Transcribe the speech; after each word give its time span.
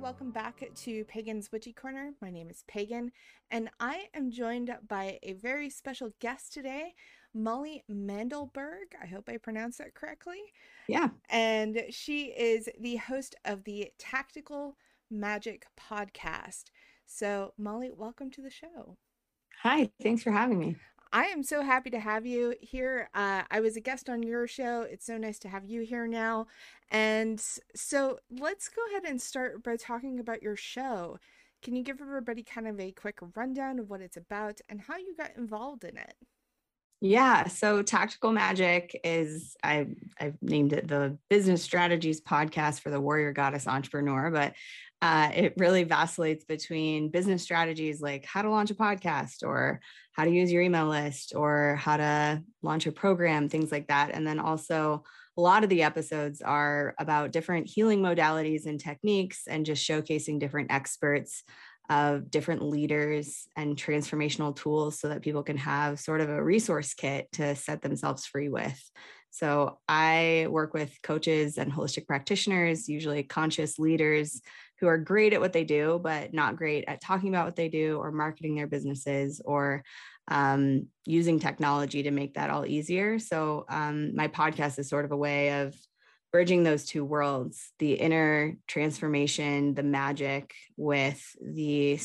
Welcome 0.00 0.30
back 0.30 0.62
to 0.74 1.04
Pagan's 1.06 1.50
Witchy 1.50 1.72
Corner. 1.72 2.12
My 2.20 2.30
name 2.30 2.50
is 2.50 2.64
Pagan, 2.68 3.12
and 3.50 3.70
I 3.80 4.08
am 4.12 4.30
joined 4.30 4.70
by 4.86 5.18
a 5.22 5.32
very 5.32 5.70
special 5.70 6.10
guest 6.20 6.52
today, 6.52 6.94
Molly 7.32 7.82
Mandelberg. 7.88 8.94
I 9.02 9.06
hope 9.06 9.30
I 9.30 9.38
pronounced 9.38 9.78
that 9.78 9.94
correctly. 9.94 10.40
Yeah. 10.86 11.08
And 11.30 11.80
she 11.88 12.26
is 12.26 12.68
the 12.78 12.96
host 12.96 13.36
of 13.46 13.64
the 13.64 13.88
Tactical 13.98 14.76
Magic 15.10 15.66
podcast. 15.80 16.64
So, 17.06 17.54
Molly, 17.56 17.90
welcome 17.96 18.30
to 18.32 18.42
the 18.42 18.50
show. 18.50 18.98
Hi, 19.62 19.88
thanks 20.02 20.22
for 20.22 20.30
having 20.30 20.58
me. 20.58 20.76
I 21.12 21.24
am 21.26 21.42
so 21.42 21.62
happy 21.62 21.90
to 21.90 22.00
have 22.00 22.26
you 22.26 22.54
here. 22.60 23.08
Uh, 23.14 23.42
I 23.50 23.60
was 23.60 23.76
a 23.76 23.80
guest 23.80 24.08
on 24.08 24.22
your 24.22 24.46
show. 24.46 24.82
It's 24.82 25.06
so 25.06 25.16
nice 25.16 25.38
to 25.40 25.48
have 25.48 25.64
you 25.64 25.82
here 25.82 26.06
now. 26.06 26.46
And 26.90 27.40
so 27.74 28.18
let's 28.30 28.68
go 28.68 28.82
ahead 28.90 29.04
and 29.08 29.20
start 29.20 29.62
by 29.62 29.76
talking 29.76 30.18
about 30.18 30.42
your 30.42 30.56
show. 30.56 31.18
Can 31.62 31.74
you 31.74 31.82
give 31.82 32.00
everybody 32.00 32.42
kind 32.42 32.68
of 32.68 32.78
a 32.78 32.92
quick 32.92 33.18
rundown 33.34 33.78
of 33.78 33.88
what 33.88 34.00
it's 34.00 34.16
about 34.16 34.60
and 34.68 34.82
how 34.82 34.96
you 34.96 35.14
got 35.16 35.36
involved 35.36 35.84
in 35.84 35.96
it? 35.96 36.14
Yeah, 37.00 37.48
so 37.48 37.82
Tactical 37.82 38.32
Magic 38.32 38.98
is 39.04 39.54
I 39.62 39.86
I've 40.18 40.40
named 40.40 40.72
it 40.72 40.88
the 40.88 41.18
business 41.28 41.62
strategies 41.62 42.22
podcast 42.22 42.80
for 42.80 42.90
the 42.90 43.00
warrior 43.00 43.32
goddess 43.32 43.66
entrepreneur, 43.68 44.30
but 44.30 44.54
uh, 45.02 45.30
it 45.34 45.52
really 45.58 45.84
vacillates 45.84 46.44
between 46.44 47.10
business 47.10 47.42
strategies 47.42 48.00
like 48.00 48.24
how 48.24 48.40
to 48.40 48.50
launch 48.50 48.70
a 48.70 48.74
podcast 48.74 49.42
or 49.42 49.80
how 50.12 50.24
to 50.24 50.30
use 50.30 50.50
your 50.50 50.62
email 50.62 50.86
list 50.86 51.34
or 51.36 51.76
how 51.76 51.98
to 51.98 52.42
launch 52.62 52.86
a 52.86 52.92
program, 52.92 53.50
things 53.50 53.70
like 53.70 53.88
that. 53.88 54.12
And 54.14 54.26
then 54.26 54.38
also, 54.38 55.04
a 55.36 55.40
lot 55.42 55.62
of 55.64 55.68
the 55.68 55.82
episodes 55.82 56.40
are 56.40 56.94
about 56.98 57.30
different 57.30 57.66
healing 57.68 58.00
modalities 58.00 58.64
and 58.64 58.80
techniques 58.80 59.42
and 59.46 59.66
just 59.66 59.86
showcasing 59.86 60.40
different 60.40 60.72
experts 60.72 61.44
of 61.88 62.30
different 62.30 62.62
leaders 62.62 63.46
and 63.56 63.76
transformational 63.76 64.54
tools 64.54 64.98
so 64.98 65.08
that 65.08 65.22
people 65.22 65.42
can 65.42 65.56
have 65.56 66.00
sort 66.00 66.20
of 66.20 66.28
a 66.28 66.42
resource 66.42 66.94
kit 66.94 67.30
to 67.32 67.54
set 67.54 67.82
themselves 67.82 68.26
free 68.26 68.48
with. 68.48 68.80
So 69.30 69.78
I 69.86 70.46
work 70.48 70.72
with 70.72 70.96
coaches 71.02 71.58
and 71.58 71.70
holistic 71.70 72.06
practitioners, 72.06 72.88
usually 72.88 73.22
conscious 73.22 73.78
leaders 73.78 74.40
who 74.80 74.86
are 74.86 74.98
great 74.98 75.32
at 75.32 75.40
what 75.40 75.52
they 75.52 75.64
do, 75.64 76.00
but 76.02 76.32
not 76.32 76.56
great 76.56 76.84
at 76.88 77.00
talking 77.00 77.28
about 77.28 77.44
what 77.44 77.56
they 77.56 77.68
do 77.68 77.98
or 77.98 78.10
marketing 78.12 78.54
their 78.54 78.66
businesses 78.66 79.40
or 79.44 79.82
um, 80.28 80.86
using 81.04 81.38
technology 81.38 82.02
to 82.04 82.10
make 82.10 82.34
that 82.34 82.50
all 82.50 82.66
easier. 82.66 83.18
So, 83.18 83.64
um, 83.68 84.14
my 84.16 84.28
podcast 84.28 84.78
is 84.78 84.88
sort 84.88 85.04
of 85.04 85.12
a 85.12 85.16
way 85.16 85.60
of 85.60 85.74
bridging 86.36 86.64
those 86.64 86.84
two 86.84 87.02
worlds 87.02 87.72
the 87.78 87.94
inner 87.94 88.58
transformation, 88.66 89.72
the 89.72 89.82
magic 89.82 90.52
with 90.76 91.34
the 91.40 91.98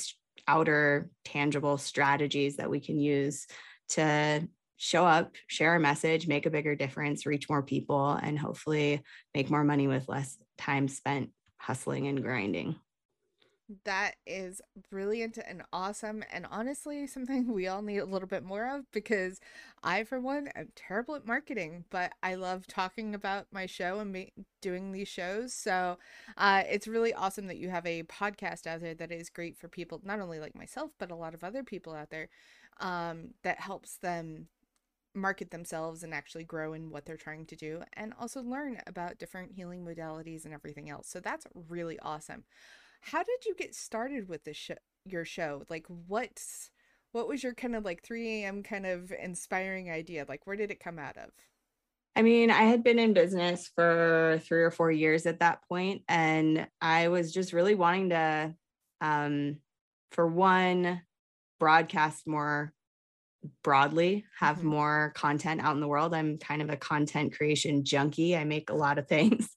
outer 0.48 1.10
tangible 1.26 1.78
strategies 1.78 2.56
that 2.56 2.70
we 2.70 2.80
can 2.80 2.98
use 2.98 3.46
to 3.90 4.48
show 4.78 5.06
up, 5.06 5.34
share 5.48 5.76
a 5.76 5.82
message, 5.82 6.30
make 6.30 6.46
a 6.46 6.50
bigger 6.50 6.76
difference, 6.78 7.26
reach 7.26 7.50
more 7.50 7.62
people, 7.62 8.12
and 8.12 8.40
hopefully 8.40 9.04
make 9.36 9.50
more 9.50 9.66
money 9.66 9.90
with 9.90 10.08
less 10.08 10.38
time 10.58 10.88
spent 10.88 11.32
hustling 11.58 12.08
and 12.08 12.24
grinding. 12.24 12.78
That 13.86 14.16
is 14.26 14.60
brilliant 14.90 15.38
and 15.38 15.62
awesome, 15.72 16.24
and 16.32 16.46
honestly, 16.50 17.06
something 17.08 17.54
we 17.54 17.68
all 17.68 17.82
need 17.82 18.00
a 18.00 18.06
little 18.06 18.28
bit 18.28 18.44
more 18.44 18.68
of 18.76 18.90
because 18.92 19.40
I, 19.84 20.04
for 20.04 20.20
one, 20.20 20.48
am 20.56 20.70
terrible 20.76 21.16
at 21.16 21.26
marketing, 21.28 21.86
but 21.90 22.12
I 22.24 22.36
love 22.36 22.66
talking 22.68 23.14
about 23.16 23.48
my 23.52 23.68
show 23.68 24.00
and 24.00 24.12
me- 24.12 24.34
doing 24.62 24.92
these 24.92 25.08
shows. 25.08 25.54
So 25.54 26.00
uh, 26.38 26.64
it's 26.70 26.88
really 26.88 27.14
awesome 27.14 27.48
that 27.48 27.58
you 27.58 27.70
have 27.70 27.86
a 27.86 28.04
podcast 28.04 28.66
out 28.68 28.82
there 28.82 28.96
that 28.96 29.12
is 29.12 29.30
great 29.30 29.56
for 29.56 29.68
people, 29.70 30.02
not 30.04 30.20
only 30.20 30.40
like 30.40 30.56
myself, 30.56 30.92
but 30.98 31.12
a 31.12 31.16
lot 31.16 31.34
of 31.36 31.44
other 31.44 31.64
people 31.64 31.94
out 31.94 32.10
there 32.10 32.30
um, 32.82 33.30
that 33.44 33.60
helps 33.60 33.98
them 33.98 34.48
market 35.16 35.52
themselves 35.52 36.04
and 36.04 36.14
actually 36.14 36.44
grow 36.46 36.74
in 36.74 36.90
what 36.90 37.06
they're 37.06 37.18
trying 37.18 37.46
to 37.46 37.56
do 37.56 37.82
and 37.94 38.14
also 38.20 38.42
learn 38.42 38.80
about 38.88 39.18
different 39.20 39.52
healing 39.54 39.86
modalities 39.86 40.46
and 40.46 40.54
everything 40.54 40.90
else. 40.90 41.08
So 41.08 41.20
that's 41.20 41.48
really 41.70 42.00
awesome. 42.00 42.44
How 43.02 43.24
did 43.24 43.46
you 43.46 43.56
get 43.56 43.76
started 43.76 44.28
with 44.30 44.44
this 44.44 44.58
sh- 44.58 44.72
your 45.06 45.26
show? 45.26 45.64
Like 45.70 45.86
what's 46.08 46.70
what 47.12 47.28
was 47.28 47.44
your 47.44 47.54
kind 47.54 47.76
of 47.76 47.84
like 47.84 48.04
3 48.04 48.44
a.m. 48.44 48.64
kind 48.64 48.86
of 48.86 49.12
inspiring 49.12 49.92
idea? 49.92 50.26
Like 50.28 50.48
where 50.48 50.56
did 50.56 50.72
it 50.72 50.80
come 50.80 50.98
out 50.98 51.18
of? 51.18 51.32
I 52.16 52.22
mean, 52.22 52.52
I 52.52 52.64
had 52.64 52.84
been 52.84 53.00
in 53.00 53.14
business 53.14 53.72
for 53.76 54.40
3 54.46 54.64
or 54.64 54.72
4 54.72 54.92
years 54.92 55.26
at 55.26 55.40
that 55.40 55.68
point 55.68 56.04
and 56.08 56.68
I 56.80 57.08
was 57.08 57.34
just 57.34 57.54
really 57.54 57.76
wanting 57.76 58.10
to 58.10 58.56
um 59.02 59.58
for 60.12 60.28
one 60.28 61.02
broadcast 61.60 62.28
more 62.28 62.74
broadly 63.64 64.26
have 64.40 64.58
mm-hmm. 64.58 64.68
more 64.68 65.14
content 65.16 65.62
out 65.62 65.74
in 65.74 65.82
the 65.82 65.88
world. 65.88 66.14
I'm 66.14 66.38
kind 66.38 66.62
of 66.62 66.70
a 66.70 66.78
content 66.78 67.36
creation 67.36 67.84
junkie. 67.84 68.36
I 68.36 68.44
make 68.44 68.70
a 68.70 68.76
lot 68.76 68.98
of 68.98 69.08
things. 69.10 69.50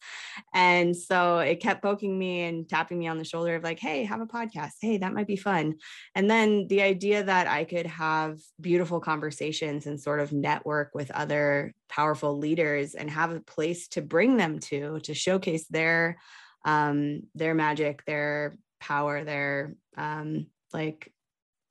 And 0.52 0.96
so 0.96 1.38
it 1.38 1.60
kept 1.60 1.82
poking 1.82 2.18
me 2.18 2.42
and 2.42 2.68
tapping 2.68 2.98
me 2.98 3.08
on 3.08 3.18
the 3.18 3.24
shoulder 3.24 3.56
of 3.56 3.62
like 3.62 3.78
hey 3.78 4.04
have 4.04 4.20
a 4.20 4.26
podcast. 4.26 4.72
Hey 4.80 4.98
that 4.98 5.12
might 5.12 5.26
be 5.26 5.36
fun. 5.36 5.74
And 6.14 6.30
then 6.30 6.66
the 6.68 6.82
idea 6.82 7.22
that 7.22 7.46
i 7.46 7.64
could 7.64 7.86
have 7.86 8.38
beautiful 8.60 9.00
conversations 9.00 9.86
and 9.86 10.00
sort 10.00 10.20
of 10.20 10.32
network 10.32 10.94
with 10.94 11.10
other 11.10 11.74
powerful 11.88 12.38
leaders 12.38 12.94
and 12.94 13.10
have 13.10 13.30
a 13.30 13.40
place 13.40 13.88
to 13.88 14.02
bring 14.02 14.36
them 14.36 14.58
to 14.58 14.98
to 15.00 15.14
showcase 15.14 15.66
their 15.68 16.18
um 16.64 17.22
their 17.34 17.54
magic 17.54 18.04
their 18.04 18.56
power 18.80 19.24
their 19.24 19.74
um 19.96 20.46
like 20.72 21.12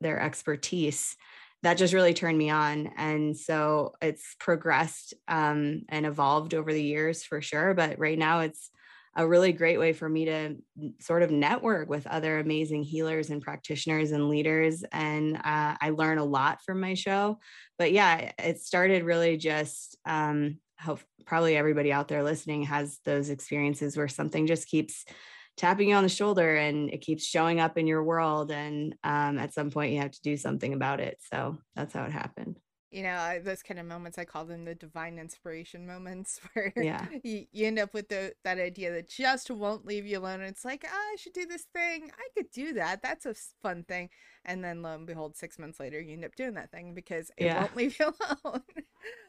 their 0.01 0.19
expertise 0.19 1.15
that 1.63 1.77
just 1.77 1.93
really 1.93 2.13
turned 2.13 2.37
me 2.37 2.49
on. 2.49 2.91
And 2.97 3.35
so 3.35 3.93
it's 4.01 4.35
progressed 4.39 5.13
um, 5.27 5.83
and 5.89 6.05
evolved 6.05 6.53
over 6.53 6.71
the 6.71 6.83
years 6.83 7.23
for 7.23 7.41
sure. 7.41 7.73
But 7.73 7.99
right 7.99 8.17
now, 8.17 8.41
it's 8.41 8.69
a 9.15 9.27
really 9.27 9.53
great 9.53 9.79
way 9.79 9.93
for 9.93 10.09
me 10.09 10.25
to 10.25 10.55
sort 10.99 11.23
of 11.23 11.31
network 11.31 11.87
with 11.87 12.07
other 12.07 12.39
amazing 12.39 12.83
healers 12.83 13.29
and 13.29 13.41
practitioners 13.41 14.11
and 14.11 14.29
leaders. 14.29 14.83
And 14.91 15.37
uh, 15.37 15.77
I 15.79 15.91
learn 15.95 16.17
a 16.17 16.25
lot 16.25 16.61
from 16.65 16.79
my 16.79 16.95
show. 16.95 17.39
But 17.77 17.91
yeah, 17.91 18.31
it 18.37 18.59
started 18.59 19.03
really 19.03 19.37
just. 19.37 19.97
Um, 20.05 20.59
hope 20.79 20.99
probably 21.25 21.55
everybody 21.55 21.93
out 21.93 22.09
there 22.09 22.23
listening 22.23 22.63
has 22.63 22.99
those 23.05 23.29
experiences 23.29 23.95
where 23.95 24.09
something 24.09 24.45
just 24.45 24.67
keeps 24.67 25.05
tapping 25.55 25.89
you 25.89 25.95
on 25.95 26.03
the 26.03 26.09
shoulder 26.09 26.55
and 26.55 26.89
it 26.89 27.01
keeps 27.01 27.25
showing 27.25 27.59
up 27.59 27.77
in 27.77 27.87
your 27.87 28.03
world 28.03 28.51
and 28.51 28.95
um, 29.03 29.37
at 29.37 29.53
some 29.53 29.69
point 29.69 29.93
you 29.93 29.99
have 29.99 30.11
to 30.11 30.21
do 30.21 30.35
something 30.35 30.73
about 30.73 30.99
it. 30.99 31.19
So 31.31 31.57
that's 31.75 31.93
how 31.93 32.03
it 32.05 32.11
happened. 32.11 32.59
You 32.89 33.01
know 33.01 33.39
those 33.43 33.63
kind 33.63 33.79
of 33.79 33.87
moments 33.87 34.19
i 34.19 34.23
call 34.23 34.45
them 34.45 34.65
the 34.65 34.75
divine 34.75 35.17
inspiration 35.17 35.87
moments 35.87 36.39
where 36.53 36.71
yeah. 36.77 37.07
you, 37.23 37.47
you 37.51 37.65
end 37.65 37.79
up 37.79 37.91
with 37.91 38.07
the, 38.07 38.35
that 38.43 38.59
idea 38.59 38.91
that 38.91 39.09
just 39.09 39.49
won't 39.49 39.83
leave 39.83 40.05
you 40.05 40.19
alone. 40.19 40.41
And 40.41 40.49
it's 40.49 40.63
like 40.63 40.85
oh, 40.85 41.11
i 41.11 41.15
should 41.17 41.33
do 41.33 41.47
this 41.47 41.65
thing. 41.73 42.11
I 42.15 42.27
could 42.37 42.51
do 42.51 42.73
that. 42.73 43.01
That's 43.01 43.25
a 43.25 43.33
fun 43.63 43.83
thing. 43.83 44.09
And 44.45 44.63
then 44.63 44.83
lo 44.83 44.93
and 44.93 45.07
behold 45.07 45.35
six 45.35 45.57
months 45.57 45.79
later 45.79 45.99
you 45.99 46.13
end 46.13 46.23
up 46.23 46.35
doing 46.35 46.53
that 46.53 46.71
thing 46.71 46.93
because 46.93 47.31
it 47.35 47.45
yeah. 47.45 47.61
won't 47.61 47.75
leave 47.75 47.99
you 47.99 48.13
alone. 48.43 48.61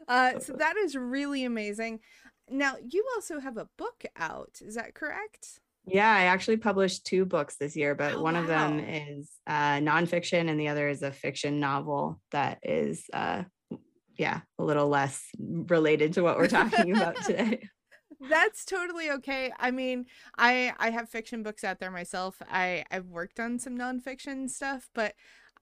Uh, 0.06 0.38
so 0.38 0.52
that 0.52 0.76
is 0.76 0.94
really 0.94 1.44
amazing. 1.44 1.98
Now 2.48 2.74
you 2.86 3.04
also 3.16 3.40
have 3.40 3.56
a 3.56 3.68
book 3.76 4.04
out. 4.16 4.58
Is 4.60 4.74
that 4.74 4.94
correct 4.94 5.60
Yeah, 5.86 6.10
I 6.10 6.24
actually 6.24 6.56
published 6.56 7.04
two 7.04 7.24
books 7.24 7.56
this 7.56 7.76
year, 7.76 7.94
but 7.94 8.14
Oh, 8.14 8.22
one 8.22 8.36
of 8.36 8.46
them 8.46 8.80
is 8.80 9.30
uh, 9.46 9.78
nonfiction 9.78 10.48
and 10.48 10.58
the 10.58 10.68
other 10.68 10.88
is 10.88 11.02
a 11.02 11.12
fiction 11.12 11.60
novel 11.60 12.20
that 12.30 12.58
is, 12.62 13.04
uh, 13.12 13.42
yeah, 14.18 14.40
a 14.58 14.64
little 14.64 14.88
less 14.88 15.22
related 15.38 16.14
to 16.14 16.22
what 16.22 16.38
we're 16.38 16.48
talking 16.48 16.96
about 16.96 17.16
today. 17.24 17.68
That's 18.30 18.64
totally 18.64 19.10
okay. 19.10 19.52
I 19.58 19.70
mean, 19.70 20.06
I 20.38 20.72
I 20.78 20.90
have 20.90 21.10
fiction 21.10 21.42
books 21.42 21.64
out 21.64 21.78
there 21.80 21.90
myself. 21.90 22.40
I 22.48 22.84
I've 22.90 23.06
worked 23.06 23.38
on 23.38 23.58
some 23.58 23.76
nonfiction 23.76 24.48
stuff, 24.48 24.88
but 24.94 25.14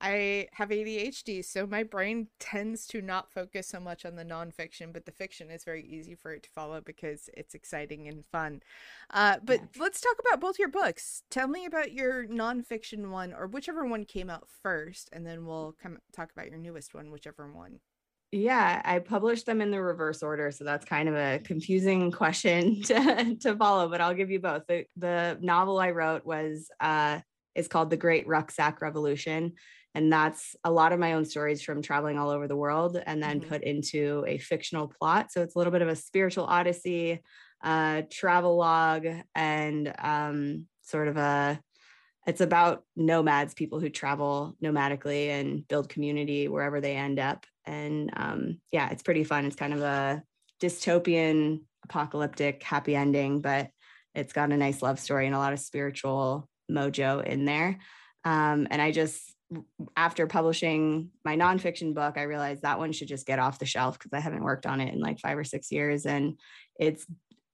I 0.03 0.49
have 0.51 0.69
ADHD, 0.69 1.45
so 1.45 1.65
my 1.65 1.83
brain 1.83 2.27
tends 2.37 2.85
to 2.87 3.01
not 3.01 3.31
focus 3.31 3.67
so 3.67 3.79
much 3.79 4.05
on 4.05 4.17
the 4.17 4.25
nonfiction, 4.25 4.91
but 4.91 5.05
the 5.05 5.13
fiction 5.13 5.49
is 5.49 5.63
very 5.63 5.81
easy 5.81 6.13
for 6.13 6.33
it 6.33 6.43
to 6.43 6.49
follow 6.49 6.81
because 6.81 7.29
it's 7.37 7.55
exciting 7.55 8.09
and 8.09 8.25
fun. 8.29 8.61
Uh, 9.11 9.37
but 9.41 9.61
Yeah. 9.61 9.67
let's 9.79 10.01
talk 10.01 10.17
about 10.19 10.41
both 10.41 10.59
your 10.59 10.67
books. 10.67 11.23
Tell 11.31 11.47
me 11.47 11.65
about 11.65 11.93
your 11.93 12.27
nonfiction 12.27 13.11
one, 13.11 13.33
or 13.33 13.47
whichever 13.47 13.85
one 13.85 14.03
came 14.03 14.29
out 14.29 14.49
first, 14.61 15.09
and 15.13 15.25
then 15.25 15.45
we'll 15.45 15.71
come 15.81 15.99
talk 16.11 16.31
about 16.33 16.49
your 16.49 16.59
newest 16.59 16.93
one, 16.93 17.09
whichever 17.09 17.49
one. 17.49 17.79
Yeah, 18.33 18.81
I 18.83 18.99
published 18.99 19.45
them 19.45 19.61
in 19.61 19.71
the 19.71 19.81
reverse 19.81 20.21
order, 20.21 20.51
so 20.51 20.65
that's 20.65 20.85
kind 20.85 21.07
of 21.07 21.15
a 21.15 21.39
confusing 21.39 22.11
question 22.11 22.81
to, 22.83 23.37
to 23.39 23.55
follow, 23.55 23.87
but 23.87 24.01
I'll 24.01 24.15
give 24.15 24.31
you 24.31 24.41
both. 24.41 24.63
The, 24.67 24.85
the 24.97 25.37
novel 25.39 25.79
I 25.79 25.91
wrote 25.91 26.25
was 26.25 26.69
uh 26.81 27.21
is 27.55 27.67
called 27.67 27.91
The 27.91 27.97
Great 27.97 28.27
Rucksack 28.27 28.81
Revolution, 28.81 29.53
and 29.95 30.11
that's 30.11 30.55
a 30.63 30.71
lot 30.71 30.93
of 30.93 30.99
my 30.99 31.13
own 31.13 31.25
stories 31.25 31.61
from 31.61 31.81
traveling 31.81 32.17
all 32.17 32.29
over 32.29 32.47
the 32.47 32.55
world 32.55 32.97
and 33.05 33.21
then 33.21 33.39
Mhm. 33.39 33.47
put 33.47 33.63
into 33.63 34.23
a 34.27 34.37
fictional 34.37 34.87
plot. 34.87 35.31
So 35.31 35.41
it's 35.41 35.55
a 35.55 35.57
little 35.57 35.71
bit 35.71 35.81
of 35.81 35.87
a 35.87 35.95
spiritual 35.95 36.45
odyssey, 36.45 37.21
uh 37.63 38.01
travel 38.09 38.57
log 38.57 39.05
and 39.35 39.93
um 39.99 40.67
sort 40.81 41.07
of 41.07 41.17
a 41.17 41.61
it's 42.25 42.41
about 42.41 42.85
nomads, 42.95 43.53
people 43.53 43.79
who 43.79 43.89
travel 43.89 44.55
nomadically 44.63 45.27
and 45.27 45.67
build 45.67 45.89
community 45.89 46.47
wherever 46.47 46.79
they 46.79 46.95
end 46.95 47.19
up. 47.19 47.45
And 47.65 48.11
um, 48.15 48.61
yeah, 48.71 48.89
it's 48.91 49.03
pretty 49.03 49.23
fun. 49.25 49.45
It's 49.45 49.57
kind 49.57 49.73
of 49.73 49.81
a 49.81 50.23
dystopian, 50.61 51.65
apocalyptic, 51.83 52.63
happy 52.63 52.95
ending, 52.95 53.41
but 53.41 53.71
it's 54.15 54.31
got 54.31 54.51
a 54.51 54.57
nice 54.57 54.81
love 54.81 54.99
story 54.99 55.25
and 55.25 55.35
a 55.35 55.39
lot 55.39 55.51
of 55.53 55.59
spiritual 55.59 56.49
mojo 56.71 57.23
in 57.25 57.43
there. 57.43 57.79
Um, 58.23 58.67
and 58.71 58.81
I 58.81 58.91
just, 58.91 59.32
after 59.95 60.27
publishing 60.27 61.09
my 61.25 61.35
nonfiction 61.35 61.93
book, 61.93 62.17
I 62.17 62.23
realized 62.23 62.63
that 62.63 62.79
one 62.79 62.91
should 62.91 63.07
just 63.07 63.25
get 63.25 63.39
off 63.39 63.59
the 63.59 63.65
shelf 63.65 63.97
because 63.97 64.13
I 64.13 64.19
haven't 64.19 64.43
worked 64.43 64.65
on 64.65 64.81
it 64.81 64.93
in 64.93 64.99
like 64.99 65.19
five 65.19 65.37
or 65.37 65.43
six 65.43 65.71
years. 65.71 66.05
And 66.05 66.39
it's 66.79 67.05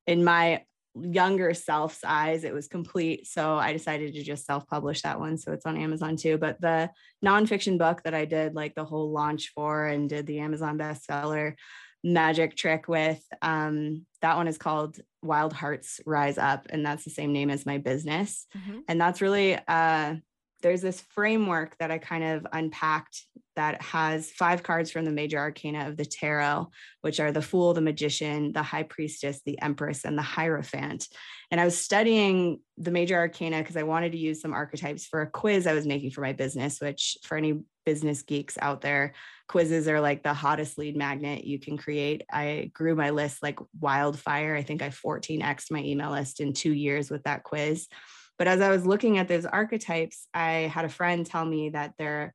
in 0.07 0.23
my 0.23 0.63
younger 0.95 1.53
self's 1.53 2.03
eyes, 2.03 2.43
it 2.43 2.53
was 2.53 2.67
complete. 2.67 3.27
So 3.27 3.57
I 3.57 3.73
decided 3.73 4.13
to 4.13 4.23
just 4.23 4.45
self 4.45 4.67
publish 4.67 5.01
that 5.03 5.19
one. 5.19 5.37
So 5.37 5.51
it's 5.51 5.65
on 5.65 5.77
Amazon 5.77 6.15
too. 6.15 6.37
But 6.37 6.59
the 6.61 6.89
nonfiction 7.23 7.77
book 7.77 8.03
that 8.03 8.13
I 8.13 8.25
did 8.25 8.55
like 8.55 8.75
the 8.75 8.85
whole 8.85 9.11
launch 9.11 9.51
for 9.55 9.85
and 9.85 10.09
did 10.09 10.25
the 10.25 10.39
Amazon 10.39 10.77
bestseller 10.77 11.53
magic 12.03 12.55
trick 12.55 12.87
with, 12.87 13.21
um, 13.41 14.05
that 14.21 14.37
one 14.37 14.47
is 14.47 14.57
called 14.57 14.99
Wild 15.21 15.53
Hearts 15.53 15.99
Rise 16.05 16.37
Up. 16.37 16.67
And 16.69 16.85
that's 16.85 17.03
the 17.03 17.09
same 17.09 17.33
name 17.33 17.49
as 17.49 17.65
my 17.65 17.77
business. 17.77 18.47
And 18.87 18.99
that's 19.01 19.21
really, 19.21 19.59
uh, 19.67 20.15
there's 20.61 20.81
this 20.81 21.01
framework 21.01 21.77
that 21.77 21.91
I 21.91 21.97
kind 21.97 22.23
of 22.23 22.47
unpacked 22.51 23.25
that 23.55 23.81
has 23.81 24.31
five 24.31 24.63
cards 24.63 24.89
from 24.89 25.03
the 25.03 25.11
major 25.11 25.37
arcana 25.37 25.89
of 25.89 25.97
the 25.97 26.05
tarot, 26.05 26.69
which 27.01 27.19
are 27.19 27.31
the 27.31 27.41
Fool, 27.41 27.73
the 27.73 27.81
Magician, 27.81 28.53
the 28.53 28.63
High 28.63 28.83
Priestess, 28.83 29.41
the 29.45 29.61
Empress, 29.61 30.05
and 30.05 30.17
the 30.17 30.21
Hierophant. 30.21 31.07
And 31.51 31.59
I 31.59 31.65
was 31.65 31.77
studying 31.77 32.61
the 32.77 32.91
major 32.91 33.17
arcana 33.17 33.57
because 33.57 33.75
I 33.75 33.83
wanted 33.83 34.13
to 34.13 34.17
use 34.17 34.41
some 34.41 34.53
archetypes 34.53 35.05
for 35.05 35.21
a 35.21 35.29
quiz 35.29 35.67
I 35.67 35.73
was 35.73 35.85
making 35.85 36.11
for 36.11 36.21
my 36.21 36.31
business, 36.31 36.79
which 36.79 37.17
for 37.23 37.35
any 37.35 37.59
business 37.85 38.21
geeks 38.21 38.57
out 38.61 38.81
there, 38.81 39.13
quizzes 39.49 39.87
are 39.87 39.99
like 39.99 40.23
the 40.23 40.33
hottest 40.33 40.77
lead 40.77 40.95
magnet 40.95 41.43
you 41.43 41.59
can 41.59 41.75
create. 41.77 42.23
I 42.31 42.71
grew 42.73 42.95
my 42.95 43.09
list 43.09 43.43
like 43.43 43.59
wildfire. 43.79 44.55
I 44.55 44.61
think 44.61 44.81
I 44.81 44.89
14x 44.89 45.71
my 45.71 45.83
email 45.83 46.11
list 46.11 46.39
in 46.39 46.53
two 46.53 46.71
years 46.73 47.09
with 47.09 47.23
that 47.23 47.43
quiz. 47.43 47.87
But 48.39 48.47
as 48.47 48.61
I 48.61 48.69
was 48.71 48.85
looking 48.85 49.17
at 49.17 49.27
those 49.27 49.45
archetypes, 49.45 50.27
I 50.33 50.71
had 50.73 50.85
a 50.85 50.89
friend 50.89 51.25
tell 51.25 51.45
me 51.45 51.69
that 51.71 51.93
they're 51.99 52.33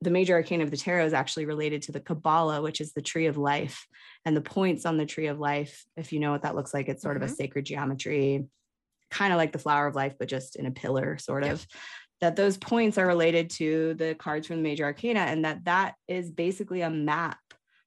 the 0.00 0.10
major 0.10 0.34
arcana 0.34 0.64
of 0.64 0.70
the 0.72 0.76
tarot 0.76 1.06
is 1.06 1.12
actually 1.12 1.46
related 1.46 1.82
to 1.82 1.92
the 1.92 2.00
Kabbalah, 2.00 2.60
which 2.60 2.80
is 2.80 2.92
the 2.92 3.00
tree 3.00 3.26
of 3.26 3.38
life. 3.38 3.86
And 4.24 4.36
the 4.36 4.40
points 4.40 4.84
on 4.84 4.96
the 4.98 5.06
tree 5.06 5.28
of 5.28 5.38
life, 5.38 5.84
if 5.96 6.12
you 6.12 6.18
know 6.18 6.32
what 6.32 6.42
that 6.42 6.56
looks 6.56 6.74
like, 6.74 6.88
it's 6.88 7.02
sort 7.02 7.16
of 7.16 7.22
a 7.22 7.26
Mhm. 7.26 7.36
sacred 7.36 7.66
geometry, 7.66 8.46
kind 9.12 9.32
of 9.32 9.36
like 9.36 9.52
the 9.52 9.58
flower 9.60 9.86
of 9.86 9.94
life, 9.94 10.16
but 10.18 10.28
just 10.28 10.56
in 10.56 10.66
a 10.66 10.72
pillar, 10.72 11.18
sort 11.18 11.44
Yep. 11.44 11.52
of. 11.52 11.66
That 12.20 12.36
those 12.36 12.58
points 12.58 12.98
are 12.98 13.06
related 13.06 13.48
to 13.50 13.94
the 13.94 14.16
cards 14.16 14.46
from 14.48 14.56
the 14.56 14.62
major 14.62 14.84
arcana, 14.84 15.20
and 15.20 15.44
that 15.44 15.64
that 15.64 15.94
is 16.08 16.32
basically 16.32 16.80
a 16.82 16.90
map 16.90 17.38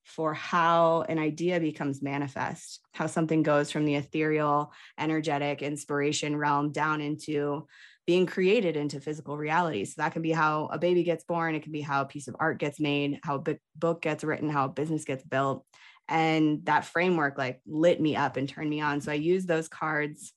for 0.03 0.33
how 0.33 1.03
an 1.07 1.17
idea 1.17 1.59
becomes 1.59 2.01
manifest, 2.01 2.81
how 2.94 3.07
something 3.07 3.41
goes 3.41 3.71
from 3.71 3.85
the 3.85 3.95
ethereal, 3.95 4.71
energetic, 5.00 5.61
inspiration 5.61 6.35
realm 6.35 6.71
down 6.71 7.01
into 7.01 7.67
being 8.05 8.25
created 8.25 8.75
into 8.75 9.00
physical 9.00 9.38
reality. 9.38 9.85
So 9.85 9.95
that 9.97 10.11
can 10.11 10.21
be 10.21 10.31
how 10.31 10.69
a 10.71 10.77
baby 10.77 11.03
gets 11.03 11.23
born, 11.23 11.55
it 11.55 11.63
can 11.63 11.71
be 11.71 11.81
how 11.81 12.01
a 12.01 12.05
piece 12.05 12.27
of 12.27 12.35
art 12.39 12.59
gets 12.59 12.79
made, 12.79 13.19
how 13.23 13.35
a 13.35 13.55
book 13.77 14.01
gets 14.01 14.23
written, 14.23 14.50
how 14.50 14.65
a 14.65 14.69
business 14.69 15.05
gets 15.05 15.23
built. 15.23 15.65
And 16.09 16.65
that 16.65 16.83
framework 16.83 17.38
like 17.38 17.61
lit 17.65 18.01
me 18.01 18.17
up 18.17 18.35
and 18.35 18.47
turned 18.47 18.69
me 18.69 18.81
on. 18.81 19.00
So 19.00 19.11
I 19.11 19.15
used 19.15 19.47
those 19.47 19.69
cards 19.69 20.33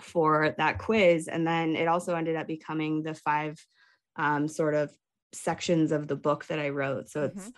for 0.00 0.54
that 0.58 0.78
quiz. 0.78 1.28
And 1.28 1.46
then 1.46 1.76
it 1.76 1.86
also 1.86 2.16
ended 2.16 2.34
up 2.34 2.48
becoming 2.48 3.04
the 3.04 3.14
five 3.14 3.56
um, 4.16 4.48
sort 4.48 4.74
of 4.74 4.90
sections 5.32 5.92
of 5.92 6.08
the 6.08 6.16
book 6.16 6.46
that 6.46 6.58
I 6.58 6.70
wrote. 6.70 7.08
So 7.08 7.24
it's 7.24 7.52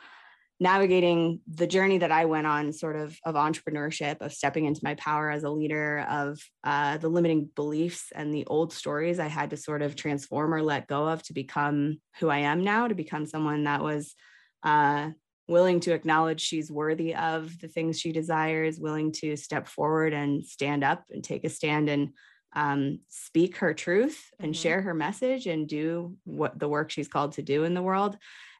navigating 0.62 1.40
the 1.46 1.66
journey 1.66 1.98
that 1.98 2.12
I 2.12 2.24
went 2.24 2.46
on, 2.46 2.72
sort 2.72 2.96
of 2.96 3.18
of 3.24 3.34
entrepreneurship, 3.34 4.18
of 4.20 4.32
stepping 4.32 4.64
into 4.64 4.80
my 4.84 4.94
power 4.94 5.30
as 5.30 5.42
a 5.42 5.50
leader, 5.50 6.06
of 6.08 6.40
uh, 6.64 6.98
the 6.98 7.08
limiting 7.08 7.50
beliefs 7.56 8.12
and 8.14 8.32
the 8.32 8.46
old 8.46 8.72
stories 8.72 9.18
I 9.18 9.26
had 9.26 9.50
to 9.50 9.56
sort 9.56 9.82
of 9.82 9.96
transform 9.96 10.54
or 10.54 10.62
let 10.62 10.86
go 10.86 11.08
of 11.08 11.22
to 11.24 11.32
become 11.34 12.00
who 12.20 12.28
I 12.28 12.38
am 12.38 12.62
now, 12.62 12.86
to 12.88 12.94
become 12.94 13.26
someone 13.26 13.64
that 13.64 13.82
was 13.82 14.14
uh, 14.62 15.10
willing 15.48 15.80
to 15.80 15.92
acknowledge 15.92 16.40
she's 16.40 16.70
worthy 16.70 17.14
of 17.14 17.58
the 17.60 17.68
things 17.68 17.98
she 17.98 18.12
desires, 18.12 18.78
willing 18.78 19.12
to 19.12 19.36
step 19.36 19.66
forward 19.66 20.12
and 20.12 20.44
stand 20.46 20.84
up 20.84 21.04
and 21.10 21.24
take 21.24 21.44
a 21.44 21.50
stand 21.50 21.88
and 21.88 22.10
um, 22.54 23.00
speak 23.08 23.56
her 23.56 23.74
truth 23.74 24.28
and 24.38 24.54
Mhm. 24.54 24.60
share 24.60 24.82
her 24.82 24.94
message 24.94 25.46
and 25.46 25.66
do 25.68 26.16
what 26.24 26.58
the 26.58 26.68
work 26.68 26.90
she's 26.90 27.08
called 27.08 27.32
to 27.32 27.42
do 27.42 27.64
in 27.64 27.74
the 27.74 27.82
world 27.82 28.16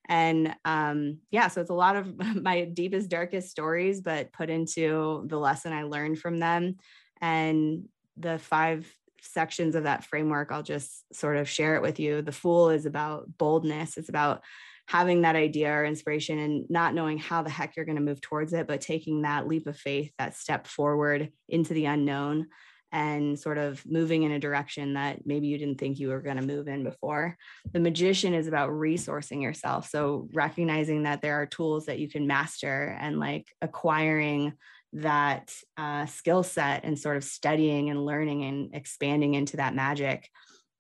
and 0.09 0.55
um 0.65 1.19
yeah 1.31 1.49
so 1.49 1.61
it's 1.61 1.71
a 1.71 1.75
lot 1.75 1.97
of 1.97 2.13
my 2.43 2.65
deepest 2.65 3.09
darkest 3.09 3.51
stories 3.51 4.01
but 4.01 4.33
put 4.33 4.51
into 4.51 5.25
the 5.29 5.39
lesson 5.39 5.73
i 5.73 5.83
learned 5.83 6.19
from 6.19 6.39
them. 6.39 6.77
And 7.21 7.85
the 8.17 8.39
five 8.39 8.93
sections 9.21 9.77
of 9.77 9.85
that 9.85 10.05
framework 10.05 10.51
i'll 10.51 10.65
just 10.65 11.05
sort 11.15 11.37
of 11.37 11.49
share 11.49 11.77
it 11.77 11.83
with 11.83 12.01
you. 12.01 12.23
The 12.23 12.33
fool 12.33 12.71
is 12.71 12.87
about 12.87 13.27
boldness. 13.39 13.97
It's 13.97 14.09
about 14.09 14.43
having 14.89 15.23
that 15.23 15.37
idea 15.37 15.71
or 15.73 15.85
inspiration 15.85 16.39
and 16.39 16.67
not 16.69 16.95
knowing 16.95 17.19
how 17.19 17.43
the 17.43 17.51
heck 17.51 17.77
you're 17.77 17.87
going 17.87 17.97
to 17.97 18.03
move 18.03 18.21
towards 18.21 18.53
it 18.53 18.67
but 18.67 18.81
taking 18.81 19.23
that 19.23 19.47
leap 19.47 19.67
of 19.67 19.77
faith 19.77 20.13
that 20.19 20.35
step 20.35 20.67
forward 20.67 21.31
into 21.49 21.73
the 21.73 21.87
unknown 21.87 22.49
and 22.93 23.39
sort 23.39 23.57
of 23.57 23.85
moving 23.87 24.23
in 24.23 24.33
a 24.33 24.39
direction 24.39 24.95
that 24.95 25.27
maybe 25.27 25.47
you 25.47 25.57
didn't 25.57 25.79
think 25.79 25.99
you 25.99 26.09
were 26.09 26.21
going 26.21 26.37
to 26.37 26.43
move 26.43 26.69
in 26.69 26.85
before. 26.85 27.37
The 27.73 27.81
magician 27.81 28.35
is 28.35 28.47
about 28.47 28.71
resourcing 28.71 29.43
yourself 29.43 29.89
so 29.89 30.29
recognizing 30.35 31.05
that 31.05 31.23
there 31.23 31.41
are 31.41 31.47
tools 31.47 31.87
that 31.87 31.99
you 31.99 32.09
can 32.09 32.27
master 32.27 32.97
and 33.01 33.19
like 33.19 33.49
acquiring 33.63 34.53
that 34.95 35.55
uh, 35.79 36.05
skill 36.05 36.43
set 36.43 36.85
and 36.85 36.99
sort 36.99 37.17
of 37.17 37.25
studying 37.25 37.89
and 37.89 38.05
learning 38.05 38.45
and 38.45 38.75
expanding 38.75 39.35
into 39.35 39.57
that 39.57 39.75
magic. 39.75 40.29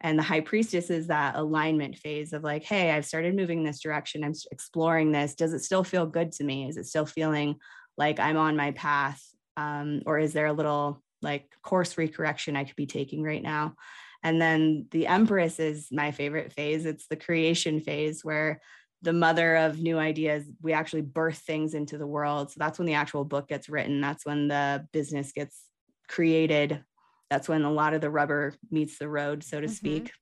And 0.02 0.18
the 0.18 0.22
high 0.22 0.40
priestess 0.40 0.90
is 0.90 1.06
that 1.06 1.36
alignment 1.36 1.96
phase 1.96 2.32
of 2.32 2.42
like 2.42 2.64
hey 2.64 2.90
i've 2.90 3.06
started 3.06 3.36
moving 3.36 3.62
this 3.62 3.80
direction 3.80 4.24
i'm 4.24 4.34
exploring 4.50 5.12
this 5.12 5.36
does 5.36 5.52
it 5.52 5.62
still 5.62 5.84
feel 5.84 6.06
good 6.06 6.32
to 6.32 6.44
me? 6.44 6.68
Is 6.68 6.76
it 6.76 6.86
still 6.86 7.06
feeling 7.06 7.54
like 7.96 8.18
i'm 8.18 8.36
on 8.36 8.56
my 8.56 8.72
path 8.72 9.22
um, 9.56 10.02
or 10.04 10.18
is 10.18 10.32
there 10.32 10.46
a 10.46 10.52
little 10.52 11.00
like 11.22 11.48
course 11.62 11.94
recorrection 11.94 12.56
i 12.56 12.64
could 12.64 12.76
be 12.76 12.86
taking 12.86 13.22
right 13.22 13.42
now 13.42 13.74
and 14.22 14.40
then 14.40 14.86
the 14.90 15.06
Empress 15.06 15.58
is 15.58 15.88
my 15.90 16.12
favorite 16.12 16.52
phase. 16.52 16.86
It's 16.86 17.08
the 17.08 17.16
creation 17.16 17.80
phase 17.80 18.24
where 18.24 18.60
the 19.02 19.12
mother 19.12 19.56
of 19.56 19.80
new 19.80 19.98
ideas, 19.98 20.48
we 20.62 20.72
actually 20.72 21.02
birth 21.02 21.38
things 21.38 21.74
into 21.74 21.98
the 21.98 22.06
world. 22.06 22.52
So 22.52 22.56
that's 22.58 22.78
when 22.78 22.86
the 22.86 22.94
actual 22.94 23.24
book 23.24 23.48
gets 23.48 23.68
written. 23.68 24.00
That's 24.00 24.24
when 24.24 24.46
the 24.46 24.86
business 24.92 25.32
gets 25.32 25.60
created. 26.08 26.84
That's 27.30 27.48
when 27.48 27.62
a 27.62 27.72
lot 27.72 27.94
of 27.94 28.00
the 28.00 28.10
rubber 28.10 28.54
meets 28.70 28.98
the 28.98 29.08
road, 29.08 29.42
so 29.42 29.60
to 29.60 29.66
Mhm. 29.66 29.70
speak. 29.70 30.12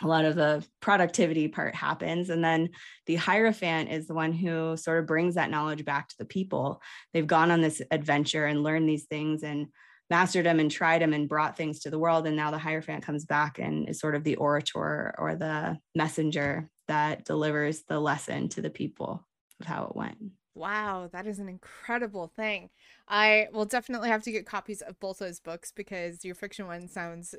A 0.00 0.06
lot 0.06 0.24
of 0.24 0.36
the 0.36 0.66
productivity 0.80 1.46
part 1.48 1.74
happens. 1.74 2.30
And 2.30 2.42
then 2.42 2.70
the 3.04 3.16
Hierophant 3.16 3.90
is 3.90 4.06
the 4.06 4.14
one 4.14 4.32
who 4.32 4.76
sort 4.78 5.00
of 5.00 5.06
brings 5.06 5.34
that 5.34 5.50
knowledge 5.50 5.84
back 5.84 6.08
to 6.08 6.16
the 6.18 6.24
people. 6.24 6.80
They've 7.12 7.26
gone 7.26 7.50
on 7.50 7.60
this 7.60 7.82
adventure 7.90 8.46
and 8.46 8.62
learned 8.62 8.88
these 8.88 9.04
things. 9.04 9.42
And 9.42 9.66
mastered 10.10 10.46
them 10.46 10.60
and 10.60 10.70
tried 10.70 11.02
them 11.02 11.12
and 11.12 11.28
brought 11.28 11.56
things 11.56 11.80
to 11.80 11.90
the 11.90 11.98
world. 11.98 12.26
And 12.26 12.36
now 12.36 12.50
the 12.50 12.58
Hierophant 12.58 13.04
comes 13.04 13.24
back 13.24 13.58
and 13.58 13.88
is 13.88 13.98
sort 13.98 14.14
of 14.14 14.24
the 14.24 14.36
orator 14.36 15.14
or 15.18 15.34
the 15.34 15.78
messenger 15.94 16.68
that 16.88 17.24
delivers 17.24 17.82
the 17.88 17.98
lesson 17.98 18.48
to 18.50 18.62
the 18.62 18.70
people 18.70 19.26
of 19.60 19.66
how 19.66 19.84
it 19.84 19.96
went. 19.96 20.18
Wow, 20.56 21.08
that 21.12 21.26
is 21.26 21.40
an 21.40 21.48
incredible 21.48 22.28
thing. 22.28 22.70
I 23.08 23.48
will 23.52 23.64
definitely 23.64 24.08
have 24.08 24.22
to 24.22 24.30
get 24.30 24.46
copies 24.46 24.82
of 24.82 25.00
both 25.00 25.18
those 25.18 25.40
books 25.40 25.72
because 25.74 26.24
your 26.24 26.36
fiction 26.36 26.66
one 26.68 26.86
sounds 26.86 27.34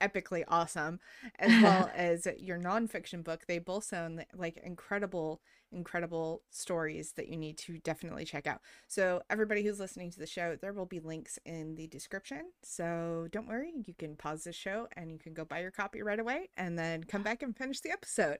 epically 0.00 0.44
awesome, 0.46 1.00
as 1.40 1.60
well 1.60 1.90
as 1.96 2.28
your 2.38 2.58
nonfiction 2.58 3.24
book. 3.24 3.42
They 3.48 3.58
both 3.58 3.82
sound 3.84 4.24
like 4.36 4.56
incredible, 4.62 5.40
incredible 5.72 6.42
stories 6.50 7.12
that 7.16 7.28
you 7.28 7.36
need 7.36 7.58
to 7.58 7.78
definitely 7.78 8.24
check 8.24 8.46
out. 8.46 8.60
So, 8.86 9.22
everybody 9.28 9.64
who's 9.64 9.80
listening 9.80 10.12
to 10.12 10.20
the 10.20 10.26
show, 10.26 10.56
there 10.60 10.72
will 10.72 10.86
be 10.86 11.00
links 11.00 11.40
in 11.44 11.74
the 11.74 11.88
description. 11.88 12.52
So, 12.62 13.26
don't 13.32 13.48
worry, 13.48 13.72
you 13.84 13.94
can 13.98 14.14
pause 14.14 14.44
the 14.44 14.52
show 14.52 14.86
and 14.96 15.10
you 15.10 15.18
can 15.18 15.34
go 15.34 15.44
buy 15.44 15.60
your 15.60 15.72
copy 15.72 16.02
right 16.02 16.20
away 16.20 16.50
and 16.56 16.78
then 16.78 17.02
come 17.02 17.22
back 17.24 17.42
and 17.42 17.56
finish 17.56 17.80
the 17.80 17.90
episode. 17.90 18.38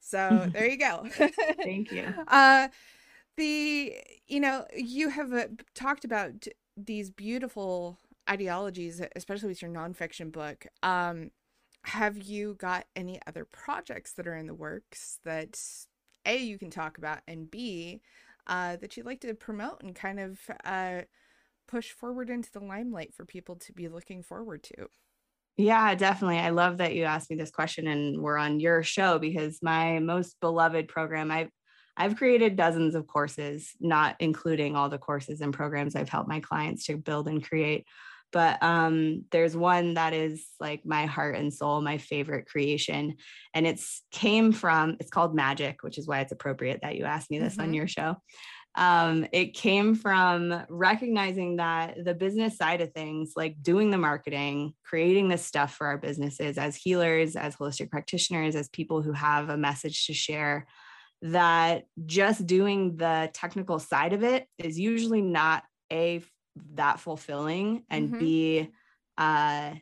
So, 0.00 0.48
there 0.52 0.68
you 0.68 0.76
go. 0.76 1.06
Thank 1.62 1.90
you. 1.92 2.12
Uh, 2.28 2.68
the 3.36 3.96
you 4.26 4.40
know 4.40 4.66
you 4.74 5.08
have 5.10 5.32
uh, 5.32 5.48
talked 5.74 6.04
about 6.04 6.46
these 6.76 7.10
beautiful 7.10 8.00
ideologies 8.28 9.02
especially 9.16 9.48
with 9.48 9.62
your 9.62 9.70
nonfiction 9.70 10.32
book 10.32 10.66
um 10.82 11.30
have 11.84 12.16
you 12.16 12.54
got 12.54 12.86
any 12.96 13.20
other 13.26 13.44
projects 13.44 14.14
that 14.14 14.26
are 14.26 14.36
in 14.36 14.46
the 14.46 14.54
works 14.54 15.18
that 15.24 15.60
a 16.24 16.36
you 16.36 16.58
can 16.58 16.70
talk 16.70 16.96
about 16.98 17.20
and 17.28 17.50
b 17.50 18.00
uh 18.46 18.76
that 18.76 18.96
you'd 18.96 19.06
like 19.06 19.20
to 19.20 19.34
promote 19.34 19.82
and 19.82 19.94
kind 19.94 20.18
of 20.20 20.40
uh 20.64 21.02
push 21.68 21.92
forward 21.92 22.30
into 22.30 22.50
the 22.52 22.60
limelight 22.60 23.14
for 23.14 23.26
people 23.26 23.56
to 23.56 23.72
be 23.72 23.88
looking 23.88 24.22
forward 24.22 24.62
to 24.62 24.88
yeah, 25.56 25.94
definitely. 25.94 26.38
I 26.38 26.50
love 26.50 26.78
that 26.78 26.94
you 26.94 27.04
asked 27.04 27.30
me 27.30 27.36
this 27.36 27.50
question 27.52 27.86
and 27.86 28.20
we're 28.20 28.36
on 28.36 28.58
your 28.58 28.82
show 28.82 29.18
because 29.20 29.60
my 29.62 30.00
most 30.00 30.40
beloved 30.40 30.88
program, 30.88 31.30
I've 31.30 31.50
I've 31.96 32.16
created 32.16 32.56
dozens 32.56 32.94
of 32.94 33.06
courses, 33.06 33.72
not 33.80 34.16
including 34.18 34.76
all 34.76 34.88
the 34.88 34.98
courses 34.98 35.40
and 35.40 35.54
programs 35.54 35.94
I've 35.94 36.08
helped 36.08 36.28
my 36.28 36.40
clients 36.40 36.86
to 36.86 36.96
build 36.96 37.28
and 37.28 37.46
create. 37.46 37.86
But 38.32 38.60
um, 38.64 39.26
there's 39.30 39.56
one 39.56 39.94
that 39.94 40.12
is 40.12 40.44
like 40.58 40.84
my 40.84 41.06
heart 41.06 41.36
and 41.36 41.54
soul, 41.54 41.80
my 41.80 41.98
favorite 41.98 42.46
creation. 42.46 43.14
And 43.54 43.64
it's 43.64 44.02
came 44.10 44.50
from, 44.50 44.96
it's 44.98 45.10
called 45.10 45.36
Magic, 45.36 45.84
which 45.84 45.98
is 45.98 46.08
why 46.08 46.18
it's 46.18 46.32
appropriate 46.32 46.80
that 46.82 46.96
you 46.96 47.04
asked 47.04 47.30
me 47.30 47.38
this 47.38 47.54
mm-hmm. 47.54 47.62
on 47.62 47.74
your 47.74 47.86
show. 47.86 48.16
Um, 48.76 49.24
it 49.30 49.54
came 49.54 49.94
from 49.94 50.64
recognizing 50.68 51.56
that 51.56 52.04
the 52.04 52.14
business 52.14 52.56
side 52.56 52.80
of 52.80 52.92
things, 52.92 53.34
like 53.36 53.62
doing 53.62 53.90
the 53.90 53.98
marketing, 53.98 54.74
creating 54.84 55.28
this 55.28 55.46
stuff 55.46 55.72
for 55.76 55.86
our 55.86 55.98
businesses 55.98 56.58
as 56.58 56.74
healers, 56.74 57.36
as 57.36 57.54
holistic 57.54 57.88
practitioners, 57.88 58.56
as 58.56 58.68
people 58.68 59.00
who 59.00 59.12
have 59.12 59.48
a 59.48 59.56
message 59.56 60.06
to 60.06 60.12
share, 60.12 60.66
that 61.22 61.84
just 62.04 62.46
doing 62.46 62.96
the 62.96 63.30
technical 63.32 63.78
side 63.78 64.12
of 64.12 64.22
it 64.22 64.46
is 64.58 64.78
usually 64.78 65.22
not 65.22 65.62
a 65.92 66.22
that 66.74 67.00
fulfilling 67.00 67.82
and 67.90 68.10
mm-hmm. 68.10 68.18
b 68.18 68.70
uh 69.18 69.72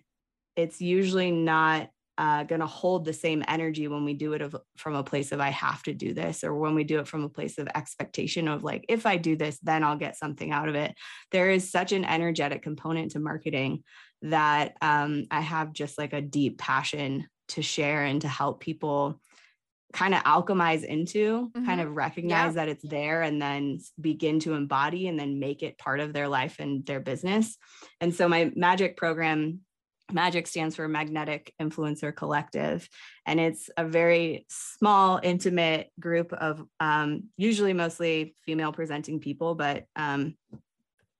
it's 0.56 0.80
usually 0.80 1.30
not 1.30 1.88
uh, 2.18 2.44
going 2.44 2.60
to 2.60 2.66
hold 2.66 3.04
the 3.04 3.12
same 3.12 3.42
energy 3.48 3.88
when 3.88 4.04
we 4.04 4.12
do 4.12 4.34
it 4.34 4.42
of, 4.42 4.54
from 4.76 4.94
a 4.94 5.02
place 5.02 5.32
of 5.32 5.40
I 5.40 5.48
have 5.48 5.82
to 5.84 5.94
do 5.94 6.12
this, 6.12 6.44
or 6.44 6.54
when 6.54 6.74
we 6.74 6.84
do 6.84 6.98
it 7.00 7.08
from 7.08 7.24
a 7.24 7.28
place 7.28 7.58
of 7.58 7.68
expectation 7.74 8.48
of 8.48 8.62
like, 8.62 8.84
if 8.88 9.06
I 9.06 9.16
do 9.16 9.34
this, 9.34 9.58
then 9.62 9.82
I'll 9.82 9.96
get 9.96 10.16
something 10.16 10.52
out 10.52 10.68
of 10.68 10.74
it. 10.74 10.94
There 11.30 11.50
is 11.50 11.70
such 11.70 11.92
an 11.92 12.04
energetic 12.04 12.62
component 12.62 13.12
to 13.12 13.18
marketing 13.18 13.82
that 14.22 14.76
um, 14.82 15.24
I 15.30 15.40
have 15.40 15.72
just 15.72 15.96
like 15.96 16.12
a 16.12 16.20
deep 16.20 16.58
passion 16.58 17.26
to 17.48 17.62
share 17.62 18.04
and 18.04 18.20
to 18.20 18.28
help 18.28 18.60
people 18.60 19.20
kind 19.92 20.14
of 20.14 20.22
alchemize 20.25 20.84
into, 20.84 21.49
mm-hmm. 21.49 21.66
kind 21.66 21.80
of 21.80 21.94
recognize 21.94 22.54
yeah. 22.54 22.64
that 22.64 22.68
it's 22.68 22.87
there 22.87 23.22
and 23.22 23.40
then 23.40 23.78
begin 24.00 24.40
to 24.40 24.54
embody 24.54 25.08
and 25.08 25.18
then 25.18 25.38
make 25.38 25.62
it 25.62 25.78
part 25.78 26.00
of 26.00 26.12
their 26.12 26.28
life 26.28 26.56
and 26.58 26.84
their 26.87 27.00
business. 27.00 27.56
And 28.00 28.14
so 28.14 28.28
my 28.28 28.50
magic 28.54 28.96
program 28.96 29.61
Magic 30.11 30.46
stands 30.46 30.76
for 30.76 30.88
Magnetic 30.88 31.54
Influencer 31.61 32.14
Collective, 32.14 32.88
and 33.25 33.40
it's 33.40 33.70
a 33.76 33.87
very 33.87 34.46
small, 34.49 35.20
intimate 35.22 35.90
group 35.99 36.32
of 36.32 36.62
um, 36.80 37.25
usually 37.37 37.72
mostly 37.72 38.34
female 38.44 38.72
presenting 38.72 39.20
people, 39.20 39.54
but 39.54 39.84
um, 39.96 40.37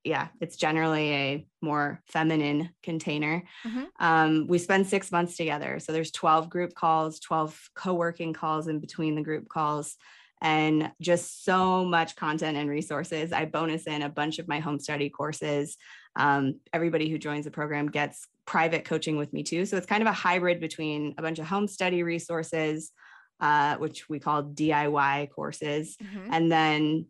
yeah, 0.05 0.29
it's 0.41 0.57
generally 0.57 1.13
a 1.13 1.47
more 1.61 2.03
feminine 2.09 2.71
container. 2.83 3.45
Mm-hmm. 3.65 3.85
Um, 4.01 4.47
we 4.49 4.59
spend 4.59 4.87
six 4.87 5.13
months 5.13 5.37
together. 5.37 5.79
So 5.79 5.93
there's 5.93 6.11
12 6.11 6.51
group 6.51 6.75
calls, 6.75 7.21
12 7.21 7.71
co-working 7.75 8.33
calls 8.33 8.67
in 8.67 8.81
between 8.81 9.15
the 9.15 9.23
group 9.23 9.49
calls, 9.49 9.97
and 10.41 10.91
just 11.01 11.45
so 11.45 11.85
much 11.85 12.17
content 12.17 12.57
and 12.57 12.69
resources. 12.69 13.33
I 13.33 13.45
bonus 13.45 13.87
in 13.87 14.03
a 14.03 14.09
bunch 14.09 14.41
of 14.41 14.49
my 14.49 14.59
home 14.59 14.81
study 14.81 15.09
courses. 15.09 15.77
Um, 16.17 16.59
everybody 16.73 17.09
who 17.09 17.17
joins 17.17 17.45
the 17.45 17.53
program 17.53 17.87
gets 17.87 18.27
private 18.45 18.85
coaching 18.85 19.17
with 19.17 19.33
me 19.33 19.45
too. 19.45 19.67
So 19.67 19.77
it's 19.77 19.87
kind 19.87 20.03
of 20.03 20.09
a 20.09 20.13
hybrid 20.13 20.59
between 20.59 21.15
a 21.17 21.23
bunch 21.23 21.39
of 21.39 21.47
home 21.47 21.69
study 21.69 22.03
resources, 22.03 22.91
uh, 23.39 23.77
which 23.77 24.09
we 24.09 24.19
call 24.19 24.43
DIY 24.43 25.31
courses, 25.31 25.97
mm-hmm. 26.03 26.33
and 26.33 26.51
then 26.51 27.07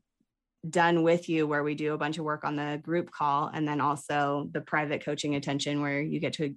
done 0.69 1.03
with 1.03 1.29
you 1.29 1.47
where 1.47 1.65
we 1.65 1.75
do 1.75 1.95
a 1.95 1.99
bunch 1.99 2.19
of 2.19 2.25
work 2.25 2.45
on 2.45 2.57
the 2.57 2.81
group 2.83 3.11
call 3.11 3.51
and 3.53 3.67
then 3.67 3.81
also 3.81 4.49
the 4.53 4.61
private 4.61 5.05
coaching 5.05 5.35
attention 5.35 5.81
where 5.81 6.01
you 6.01 6.21
get 6.21 6.35
to 6.35 6.55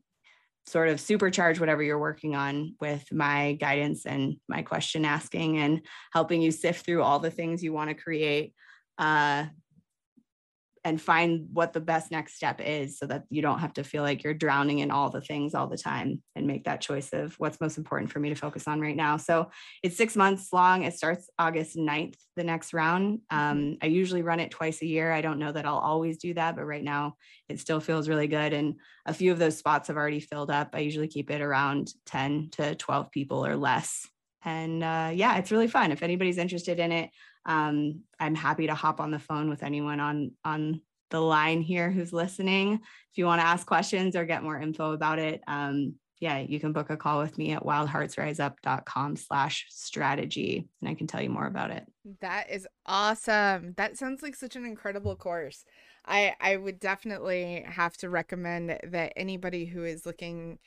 sort 0.68 0.90
of 0.90 0.98
supercharge 0.98 1.60
whatever 1.60 1.84
you're 1.84 2.00
working 2.00 2.36
on 2.36 2.76
with 2.80 3.04
my 3.12 3.54
guidance 3.54 4.06
and 4.06 4.36
my 4.48 4.62
question 4.62 5.06
asking 5.06 5.58
and 5.58 5.82
helping 6.12 6.42
you 6.42 6.52
sift 6.52 6.86
through 6.86 7.04
all 7.04 7.20
the 7.20 7.32
things 7.32 7.64
you 7.64 7.74
want 7.74 7.90
to 7.90 7.96
create. 7.96 8.54
Uh, 8.98 9.46
and 10.86 11.02
find 11.02 11.48
what 11.52 11.74
the 11.74 11.82
best 11.82 12.12
next 12.12 12.36
step 12.36 12.62
is 12.62 13.00
so 13.00 13.08
that 13.08 13.24
you 13.32 13.42
don't 13.42 13.58
have 13.58 13.74
to 13.74 13.84
feel 13.84 14.04
like 14.04 14.24
you're 14.24 14.36
drowning 14.36 14.80
in 14.80 14.92
all 14.92 15.10
the 15.10 15.20
things 15.20 15.56
all 15.56 15.66
the 15.66 15.76
time 15.76 16.22
and 16.36 16.46
make 16.46 16.64
that 16.66 16.80
choice 16.80 17.12
of 17.12 17.34
what's 17.40 17.60
most 17.60 17.80
important 17.80 18.12
for 18.12 18.20
me 18.20 18.30
to 18.30 18.36
focus 18.36 18.68
on 18.68 18.80
right 18.80 18.96
now. 18.96 19.18
So 19.18 19.50
it's 19.82 19.98
six 19.98 20.16
months 20.16 20.54
long. 20.54 20.84
It 20.84 20.94
starts 20.94 21.28
August 21.40 21.76
9th, 21.76 22.18
the 22.36 22.44
next 22.44 22.72
round. 22.72 23.22
Mm-hmm. 23.34 23.38
Um, 23.38 23.78
I 23.82 23.88
usually 23.88 24.22
run 24.22 24.40
it 24.40 24.52
twice 24.52 24.84
a 24.84 24.86
year. 24.86 25.12
I 25.12 25.22
don't 25.22 25.40
know 25.40 25.52
that 25.52 25.66
I'll 25.66 25.80
always 25.80 26.20
do 26.20 26.36
that, 26.36 26.56
but 26.56 26.66
right 26.66 26.84
now 26.84 27.16
it 27.50 27.60
still 27.60 27.80
feels 27.80 28.08
really 28.08 28.28
good. 28.28 28.54
And 28.54 28.76
a 29.08 29.14
few 29.14 29.32
of 29.32 29.40
those 29.40 29.58
spots 29.58 29.88
have 29.88 29.98
already 29.98 30.20
filled 30.20 30.52
up. 30.52 30.70
I 30.74 30.80
usually 30.80 31.08
keep 31.08 31.32
it 31.32 31.42
around 31.42 31.94
10 32.06 32.50
to 32.54 32.76
12 32.76 33.10
people 33.10 33.44
or 33.44 33.56
less. 33.56 34.08
And 34.44 34.84
uh, 34.84 35.10
yeah, 35.16 35.38
it's 35.38 35.52
really 35.52 35.68
fun. 35.68 35.92
If 35.92 36.04
anybody's 36.04 36.38
interested 36.38 36.80
in 36.80 36.92
it, 36.92 37.10
um, 37.46 38.02
I'm 38.20 38.36
happy 38.36 38.68
to 38.68 38.76
hop 38.76 39.00
on 39.00 39.12
the 39.12 39.20
phone 39.20 39.50
with 39.50 39.64
anyone 39.64 40.00
on 40.00 40.32
on 40.44 40.82
the 41.12 41.20
line 41.20 41.62
here 41.62 41.92
who's 41.92 42.12
listening. 42.12 42.74
If 42.74 43.18
you 43.18 43.26
want 43.26 43.42
to 43.42 43.48
ask 43.48 43.66
questions 43.66 44.16
or 44.16 44.26
get 44.26 44.44
more 44.44 44.60
info 44.60 44.94
about 44.94 45.20
it, 45.20 45.42
um, 45.48 45.96
yeah, 46.20 46.40
you 46.40 46.60
can 46.60 46.74
book 46.74 46.90
a 46.90 46.98
call 46.98 47.20
with 47.20 47.38
me 47.38 47.52
at 47.52 47.64
wildheartsriseup.com 47.64 49.16
slash 49.18 49.66
strategy 49.70 50.68
and 50.82 50.90
I 50.90 50.94
can 50.94 51.08
tell 51.08 51.22
you 51.22 51.30
more 51.30 51.46
about 51.46 51.72
it. 51.72 51.86
That 52.22 52.50
is 52.50 52.68
awesome. 52.86 53.74
That 53.78 53.98
sounds 53.98 54.24
like 54.24 54.36
such 54.36 54.56
an 54.56 54.66
incredible 54.66 55.16
course. 55.16 55.66
I 56.06 56.36
I 56.40 56.58
would 56.58 56.80
definitely 56.80 57.64
have 57.68 57.98
to 57.98 58.10
recommend 58.10 58.70
that 58.84 59.14
anybody 59.16 59.66
who 59.66 59.84
is 59.84 60.06
looking 60.06 60.60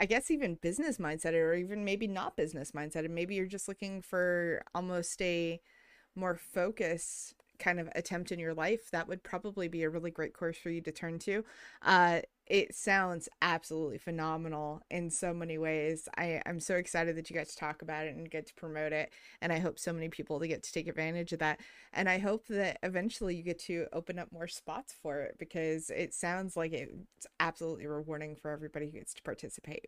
I 0.00 0.06
guess 0.06 0.30
even 0.30 0.56
business 0.56 0.98
mindset 0.98 1.34
or 1.34 1.54
even 1.54 1.84
maybe 1.84 2.06
not 2.06 2.36
business 2.36 2.72
mindset 2.72 3.04
and 3.04 3.14
maybe 3.14 3.34
you're 3.34 3.46
just 3.46 3.68
looking 3.68 4.00
for 4.00 4.64
almost 4.74 5.20
a 5.22 5.60
more 6.16 6.36
focus 6.36 7.34
kind 7.58 7.78
of 7.78 7.88
attempt 7.94 8.32
in 8.32 8.38
your 8.38 8.54
life, 8.54 8.90
that 8.90 9.08
would 9.08 9.22
probably 9.22 9.68
be 9.68 9.82
a 9.82 9.90
really 9.90 10.10
great 10.10 10.34
course 10.34 10.56
for 10.56 10.70
you 10.70 10.80
to 10.80 10.92
turn 10.92 11.18
to. 11.20 11.44
Uh, 11.82 12.20
it 12.46 12.74
sounds 12.74 13.28
absolutely 13.40 13.96
phenomenal 13.96 14.82
in 14.90 15.08
so 15.08 15.32
many 15.32 15.56
ways. 15.56 16.08
I, 16.18 16.42
I'm 16.44 16.60
so 16.60 16.74
excited 16.74 17.16
that 17.16 17.30
you 17.30 17.34
get 17.34 17.48
to 17.48 17.56
talk 17.56 17.80
about 17.80 18.06
it 18.06 18.14
and 18.14 18.30
get 18.30 18.46
to 18.48 18.54
promote 18.54 18.92
it. 18.92 19.12
And 19.40 19.52
I 19.52 19.60
hope 19.60 19.78
so 19.78 19.92
many 19.92 20.08
people 20.08 20.38
to 20.40 20.48
get 20.48 20.62
to 20.62 20.72
take 20.72 20.86
advantage 20.86 21.32
of 21.32 21.38
that. 21.38 21.60
And 21.92 22.08
I 22.08 22.18
hope 22.18 22.46
that 22.48 22.78
eventually 22.82 23.34
you 23.34 23.42
get 23.42 23.58
to 23.60 23.86
open 23.92 24.18
up 24.18 24.30
more 24.30 24.48
spots 24.48 24.94
for 25.00 25.22
it 25.22 25.36
because 25.38 25.90
it 25.90 26.12
sounds 26.12 26.56
like 26.56 26.72
it's 26.72 27.26
absolutely 27.40 27.86
rewarding 27.86 28.36
for 28.36 28.50
everybody 28.50 28.86
who 28.86 28.98
gets 28.98 29.14
to 29.14 29.22
participate. 29.22 29.86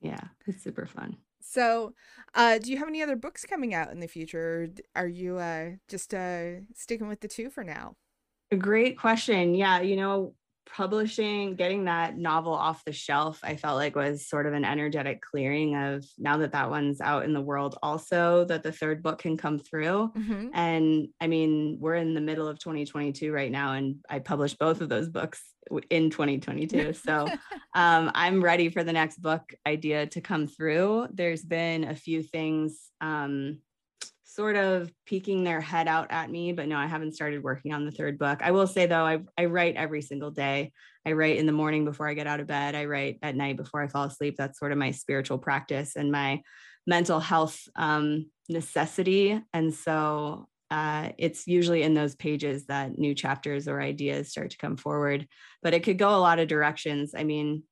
Yeah, 0.00 0.20
it's 0.46 0.62
super 0.62 0.86
fun. 0.86 1.16
So, 1.42 1.94
uh, 2.34 2.58
do 2.58 2.70
you 2.70 2.78
have 2.78 2.88
any 2.88 3.02
other 3.02 3.16
books 3.16 3.44
coming 3.44 3.74
out 3.74 3.90
in 3.90 4.00
the 4.00 4.08
future? 4.08 4.68
are 4.94 5.08
you 5.08 5.38
uh, 5.38 5.70
just 5.88 6.14
uh, 6.14 6.60
sticking 6.74 7.08
with 7.08 7.20
the 7.20 7.28
two 7.28 7.50
for 7.50 7.64
now? 7.64 7.96
A 8.50 8.56
great 8.56 8.98
question. 8.98 9.54
Yeah, 9.54 9.80
you 9.80 9.96
know, 9.96 10.34
publishing, 10.66 11.54
getting 11.54 11.84
that 11.84 12.16
novel 12.16 12.52
off 12.52 12.84
the 12.84 12.92
shelf, 12.92 13.40
I 13.42 13.56
felt 13.56 13.76
like 13.76 13.96
was 13.96 14.26
sort 14.26 14.46
of 14.46 14.52
an 14.52 14.64
energetic 14.64 15.20
clearing 15.20 15.76
of 15.76 16.04
now 16.18 16.38
that 16.38 16.52
that 16.52 16.70
one's 16.70 17.00
out 17.00 17.24
in 17.24 17.32
the 17.32 17.40
world, 17.40 17.78
also 17.82 18.44
that 18.44 18.62
the 18.62 18.72
third 18.72 19.02
book 19.02 19.18
can 19.20 19.36
come 19.36 19.58
through. 19.58 20.12
Mm-hmm. 20.16 20.48
And 20.54 21.08
I 21.20 21.26
mean, 21.26 21.78
we're 21.80 21.96
in 21.96 22.14
the 22.14 22.20
middle 22.20 22.48
of 22.48 22.58
2022 22.58 23.32
right 23.32 23.50
now, 23.50 23.72
and 23.72 23.96
I 24.08 24.18
published 24.18 24.58
both 24.58 24.80
of 24.80 24.88
those 24.88 25.08
books 25.08 25.42
in 25.90 26.10
2022. 26.10 26.92
So 27.02 27.26
um, 27.74 28.10
I'm 28.14 28.42
ready 28.42 28.68
for 28.68 28.84
the 28.84 28.92
next 28.92 29.20
book 29.20 29.52
idea 29.66 30.06
to 30.06 30.20
come 30.20 30.46
through. 30.46 31.08
There's 31.12 31.44
been 31.44 31.84
a 31.84 31.96
few 31.96 32.22
things. 32.22 32.78
Um, 33.00 33.58
sort 34.34 34.56
of 34.56 34.90
peeking 35.04 35.44
their 35.44 35.60
head 35.60 35.86
out 35.86 36.06
at 36.10 36.30
me, 36.30 36.52
but 36.52 36.66
no, 36.66 36.78
I 36.78 36.86
haven't 36.86 37.14
started 37.14 37.42
working 37.42 37.74
on 37.74 37.84
the 37.84 37.90
third 37.90 38.18
book. 38.18 38.40
I 38.42 38.50
will 38.50 38.66
say 38.66 38.86
though, 38.86 39.04
I, 39.04 39.20
I 39.36 39.44
write 39.44 39.76
every 39.76 40.00
single 40.00 40.30
day. 40.30 40.72
I 41.06 41.12
write 41.12 41.36
in 41.36 41.44
the 41.44 41.52
morning 41.52 41.84
before 41.84 42.08
I 42.08 42.14
get 42.14 42.26
out 42.26 42.40
of 42.40 42.46
bed. 42.46 42.74
I 42.74 42.86
write 42.86 43.18
at 43.22 43.36
night 43.36 43.58
before 43.58 43.82
I 43.82 43.88
fall 43.88 44.04
asleep. 44.04 44.36
That's 44.38 44.58
sort 44.58 44.72
of 44.72 44.78
my 44.78 44.92
spiritual 44.92 45.36
practice 45.36 45.96
and 45.96 46.10
my 46.10 46.40
mental 46.86 47.20
health 47.20 47.60
um, 47.76 48.30
necessity. 48.48 49.38
And 49.52 49.74
so 49.74 50.48
uh, 50.70 51.10
it's 51.18 51.46
usually 51.46 51.82
in 51.82 51.92
those 51.92 52.14
pages 52.14 52.64
that 52.66 52.96
new 52.96 53.14
chapters 53.14 53.68
or 53.68 53.82
ideas 53.82 54.30
start 54.30 54.50
to 54.52 54.58
come 54.58 54.78
forward. 54.78 55.26
But 55.62 55.74
it 55.74 55.82
could 55.82 55.98
go 55.98 56.08
a 56.08 56.16
lot 56.16 56.38
of 56.38 56.48
directions. 56.48 57.12
I 57.14 57.24
mean, 57.24 57.64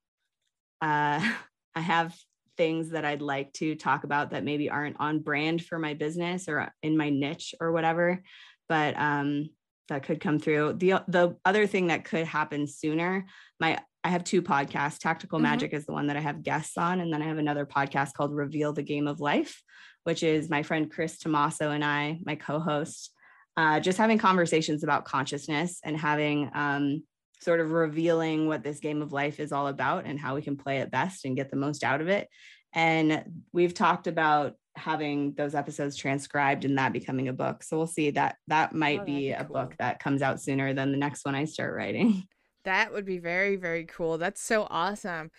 uh, 0.82 1.26
I 1.74 1.80
have 1.80 2.14
things 2.60 2.90
that 2.90 3.06
I'd 3.06 3.22
like 3.22 3.54
to 3.54 3.74
talk 3.74 4.04
about 4.04 4.32
that 4.32 4.44
maybe 4.44 4.68
aren't 4.68 5.00
on 5.00 5.20
brand 5.20 5.64
for 5.64 5.78
my 5.78 5.94
business 5.94 6.46
or 6.46 6.70
in 6.82 6.94
my 6.94 7.08
niche 7.08 7.54
or 7.58 7.72
whatever. 7.72 8.22
But 8.68 8.98
um, 8.98 9.48
that 9.88 10.02
could 10.02 10.20
come 10.20 10.38
through. 10.38 10.74
The 10.74 11.02
the 11.08 11.36
other 11.46 11.66
thing 11.66 11.86
that 11.86 12.04
could 12.04 12.26
happen 12.26 12.66
sooner, 12.66 13.24
my 13.58 13.78
I 14.04 14.10
have 14.10 14.24
two 14.24 14.42
podcasts. 14.42 14.98
Tactical 14.98 15.38
mm-hmm. 15.38 15.44
Magic 15.44 15.72
is 15.72 15.86
the 15.86 15.94
one 15.94 16.08
that 16.08 16.18
I 16.18 16.20
have 16.20 16.42
guests 16.42 16.76
on, 16.76 17.00
and 17.00 17.10
then 17.10 17.22
I 17.22 17.28
have 17.28 17.38
another 17.38 17.64
podcast 17.64 18.12
called 18.12 18.34
Reveal 18.34 18.74
the 18.74 18.82
Game 18.82 19.08
of 19.08 19.20
Life, 19.20 19.62
which 20.04 20.22
is 20.22 20.50
my 20.50 20.62
friend 20.62 20.90
Chris 20.90 21.18
Tomaso 21.18 21.70
and 21.70 21.82
I, 21.82 22.18
my 22.26 22.34
co-host, 22.34 23.10
uh, 23.56 23.80
just 23.80 23.96
having 23.96 24.18
conversations 24.18 24.84
about 24.84 25.06
consciousness 25.06 25.80
and 25.82 25.96
having 25.96 26.50
um, 26.52 27.04
sort 27.40 27.60
of 27.60 27.70
revealing 27.70 28.46
what 28.46 28.62
this 28.62 28.80
game 28.80 29.02
of 29.02 29.12
life 29.12 29.40
is 29.40 29.52
all 29.52 29.66
about 29.66 30.04
and 30.04 30.18
how 30.18 30.34
we 30.34 30.42
can 30.42 30.56
play 30.56 30.78
it 30.78 30.90
best 30.90 31.24
and 31.24 31.36
get 31.36 31.50
the 31.50 31.56
most 31.56 31.84
out 31.84 32.00
of 32.00 32.08
it. 32.08 32.28
And 32.72 33.24
we've 33.52 33.74
talked 33.74 34.06
about 34.06 34.54
having 34.76 35.34
those 35.34 35.54
episodes 35.54 35.96
transcribed 35.96 36.64
and 36.64 36.78
that 36.78 36.92
becoming 36.92 37.28
a 37.28 37.32
book. 37.32 37.62
So 37.62 37.76
we'll 37.76 37.86
see 37.86 38.10
that 38.12 38.36
that 38.46 38.74
might 38.74 39.00
oh, 39.00 39.04
be, 39.04 39.30
a 39.30 39.44
cool. 39.44 39.54
book 39.54 39.74
that 39.78 39.98
comes 39.98 40.22
out 40.22 40.40
sooner 40.40 40.72
than 40.72 40.92
the 40.92 40.98
next 40.98 41.24
one 41.24 41.34
I 41.34 41.44
start 41.44 41.74
writing. 41.74 42.24
That 42.64 42.92
would 42.92 43.06
be 43.06 43.16
very, 43.16 43.56
very 43.56 43.86
cool. 43.86 44.18
That's 44.18 44.42
so 44.42 44.66
awesome. 44.68 45.30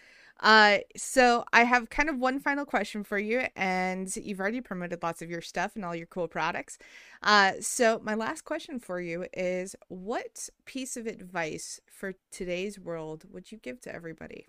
Uh, 0.41 0.79
so 0.97 1.45
I 1.53 1.63
have 1.63 1.89
kind 1.89 2.09
of 2.09 2.17
one 2.17 2.39
final 2.39 2.65
question 2.65 3.03
for 3.03 3.19
you, 3.19 3.45
and 3.55 4.13
you've 4.15 4.39
already 4.39 4.61
promoted 4.61 5.03
lots 5.03 5.21
of 5.21 5.29
your 5.29 5.41
stuff 5.41 5.75
and 5.75 5.85
all 5.85 5.95
your 5.95 6.07
cool 6.07 6.27
products. 6.27 6.77
Uh, 7.21 7.53
so 7.59 7.99
my 8.03 8.15
last 8.15 8.43
question 8.43 8.79
for 8.79 8.99
you 8.99 9.25
is, 9.33 9.75
what 9.87 10.49
piece 10.65 10.97
of 10.97 11.05
advice 11.05 11.79
for 11.85 12.13
today's 12.31 12.79
world 12.79 13.25
would 13.31 13.51
you 13.51 13.59
give 13.59 13.79
to 13.81 13.93
everybody? 13.93 14.47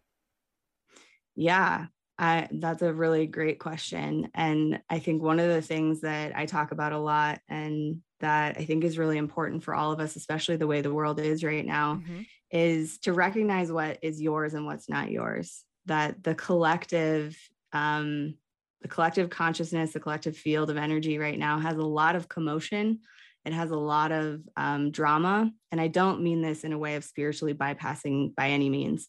Yeah, 1.35 1.87
I, 2.19 2.49
that's 2.51 2.83
a 2.83 2.93
really 2.93 3.27
great 3.27 3.59
question. 3.59 4.31
And 4.35 4.81
I 4.89 4.99
think 4.99 5.23
one 5.23 5.41
of 5.41 5.49
the 5.49 5.63
things 5.63 6.01
that 6.03 6.37
I 6.37 6.47
talk 6.47 6.73
about 6.73 6.93
a 6.93 6.99
lot 6.99 7.41
and 7.49 8.01
that 8.21 8.57
I 8.59 8.65
think 8.65 8.85
is 8.85 8.99
really 8.99 9.19
important 9.19 9.65
for 9.65 9.75
all 9.75 9.93
of 9.93 10.01
us, 10.01 10.17
especially 10.17 10.57
the 10.57 10.67
way 10.67 10.81
the 10.81 10.93
world 10.93 11.19
is 11.19 11.43
right 11.43 11.67
now, 11.67 11.97
mm-hmm. 11.97 12.23
is 12.51 12.99
to 13.01 13.13
recognize 13.13 13.73
what 13.73 13.99
is 14.03 14.23
yours 14.23 14.55
and 14.55 14.65
what's 14.65 14.89
not 14.89 15.11
yours 15.11 15.65
that 15.87 16.23
the 16.23 16.35
collective 16.35 17.37
um, 17.73 18.35
the 18.83 18.89
collective 18.89 19.31
consciousness 19.31 19.93
the 19.93 20.01
collective 20.01 20.37
field 20.37 20.69
of 20.69 20.77
energy 20.77 21.19
right 21.19 21.39
now 21.39 21.59
has 21.59 21.77
a 21.77 21.83
lot 21.83 22.17
of 22.17 22.29
commotion. 22.29 23.01
It 23.45 23.53
has 23.53 23.71
a 23.71 23.77
lot 23.77 24.13
of 24.13 24.41
um, 24.57 24.91
drama. 24.91 25.51
And 25.73 25.81
i 25.81 25.89
don't 25.89 26.23
mean 26.23 26.43
this 26.43 26.65
in 26.65 26.73
a 26.73 26.79
way 26.79 26.95
of 26.97 27.05
spiritually 27.05 27.55
bypassing 27.55 28.35
by 28.35 28.51
any 28.51 28.69
means. 28.69 29.09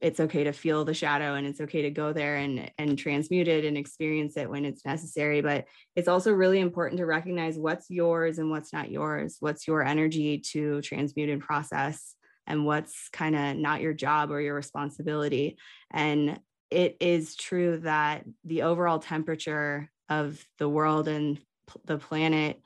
It's 0.00 0.18
okay 0.18 0.44
to 0.44 0.52
feel 0.52 0.86
the 0.86 0.94
shadow 0.94 1.34
and 1.34 1.46
it's 1.46 1.60
okay 1.60 1.82
to 1.82 1.90
go 1.90 2.14
there 2.14 2.36
and 2.36 2.70
and 2.78 2.98
transmute 2.98 3.48
it 3.48 3.66
and 3.66 3.76
experience 3.76 4.36
it 4.36 4.48
when 4.48 4.64
it's 4.64 4.86
necessary. 4.86 5.42
But 5.42 5.66
it's 5.94 6.08
also 6.08 6.32
really 6.32 6.60
important 6.60 6.98
to 6.98 7.06
recognize 7.06 7.58
what's 7.58 7.90
yours 7.90 8.38
and 8.38 8.50
what's 8.50 8.72
not 8.72 8.90
yours. 8.90 9.36
What's 9.40 9.68
your 9.68 9.84
energy 9.84 10.38
to 10.52 10.80
transmute 10.80 11.28
and 11.28 11.42
process 11.42 12.16
and 12.46 12.66
what's 12.66 13.08
kind 13.08 13.36
of 13.36 13.56
not 13.56 13.80
your 13.80 13.92
job 13.92 14.30
or 14.30 14.40
your 14.40 14.54
responsibility. 14.54 15.56
And 15.90 16.40
it 16.70 16.96
is 17.00 17.36
true 17.36 17.78
that 17.78 18.24
the 18.44 18.62
overall 18.62 18.98
temperature 18.98 19.90
of 20.08 20.44
the 20.58 20.68
world 20.68 21.08
and 21.08 21.38
the 21.84 21.98
planet 21.98 22.60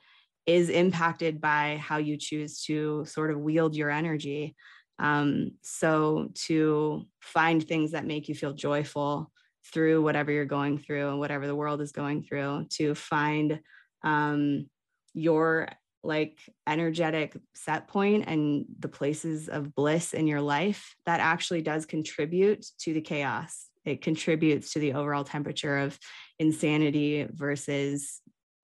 is 0.45 0.69
impacted 0.69 1.41
by 1.41 1.77
how 1.81 1.97
you 1.97 2.17
choose 2.17 2.63
to 2.63 3.05
sort 3.05 3.31
of 3.31 3.39
wield 3.39 3.75
your 3.75 3.89
energy. 3.89 4.55
Um, 4.99 5.51
so 5.61 6.29
to 6.45 7.05
find 7.19 7.63
things 7.63 7.91
that 7.91 8.05
make 8.05 8.29
you 8.29 8.35
feel 8.35 8.53
joyful 8.53 9.31
through 9.73 10.03
whatever 10.03 10.31
you're 10.31 10.45
going 10.45 10.77
through 10.77 11.09
and 11.09 11.19
whatever 11.19 11.47
the 11.47 11.55
world 11.55 11.81
is 11.81 11.91
going 11.91 12.23
through, 12.23 12.67
to 12.69 12.93
find 12.93 13.59
um, 14.03 14.69
your 15.13 15.67
like 16.05 16.39
energetic 16.67 17.35
set 17.53 17.87
point 17.87 18.25
and 18.27 18.65
the 18.79 18.87
places 18.87 19.49
of 19.49 19.75
bliss 19.75 20.13
in 20.13 20.27
your 20.27 20.41
life 20.41 20.95
that 21.05 21.19
actually 21.19 21.61
does 21.61 21.85
contribute 21.85 22.65
to 22.79 22.93
the 22.93 23.01
chaos. 23.01 23.67
It 23.83 24.01
contributes 24.01 24.73
to 24.73 24.79
the 24.79 24.93
overall 24.93 25.23
temperature 25.23 25.77
of 25.79 25.97
insanity 26.39 27.27
versus 27.29 28.21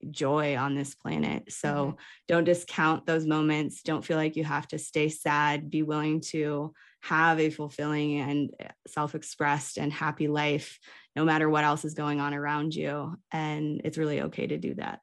joy 0.10 0.58
on 0.58 0.74
this 0.74 0.96
planet. 0.96 1.52
So 1.52 1.68
mm-hmm. 1.68 1.96
don't 2.28 2.44
discount 2.44 3.06
those 3.06 3.26
moments. 3.26 3.84
Don't 3.84 4.04
feel 4.04 4.18
like 4.18 4.36
you 4.36 4.44
have 4.44 4.68
to 4.70 4.80
stay 4.80 5.10
sad. 5.10 5.70
Be 5.70 5.84
willing 5.84 6.22
to 6.32 6.74
have 7.02 7.40
a 7.40 7.50
fulfilling 7.50 8.20
and 8.20 8.50
self-expressed 8.88 9.78
and 9.78 9.92
happy 9.94 10.28
life 10.28 10.80
no 11.16 11.26
matter 11.26 11.50
what 11.50 11.64
else 11.64 11.86
is 11.86 11.94
going 11.94 12.20
on 12.20 12.34
around 12.34 12.74
you. 12.74 13.16
And 13.32 13.82
it's 13.84 13.98
really 13.98 14.22
okay 14.22 14.48
to 14.48 14.58
do 14.58 14.76
that 14.76 15.02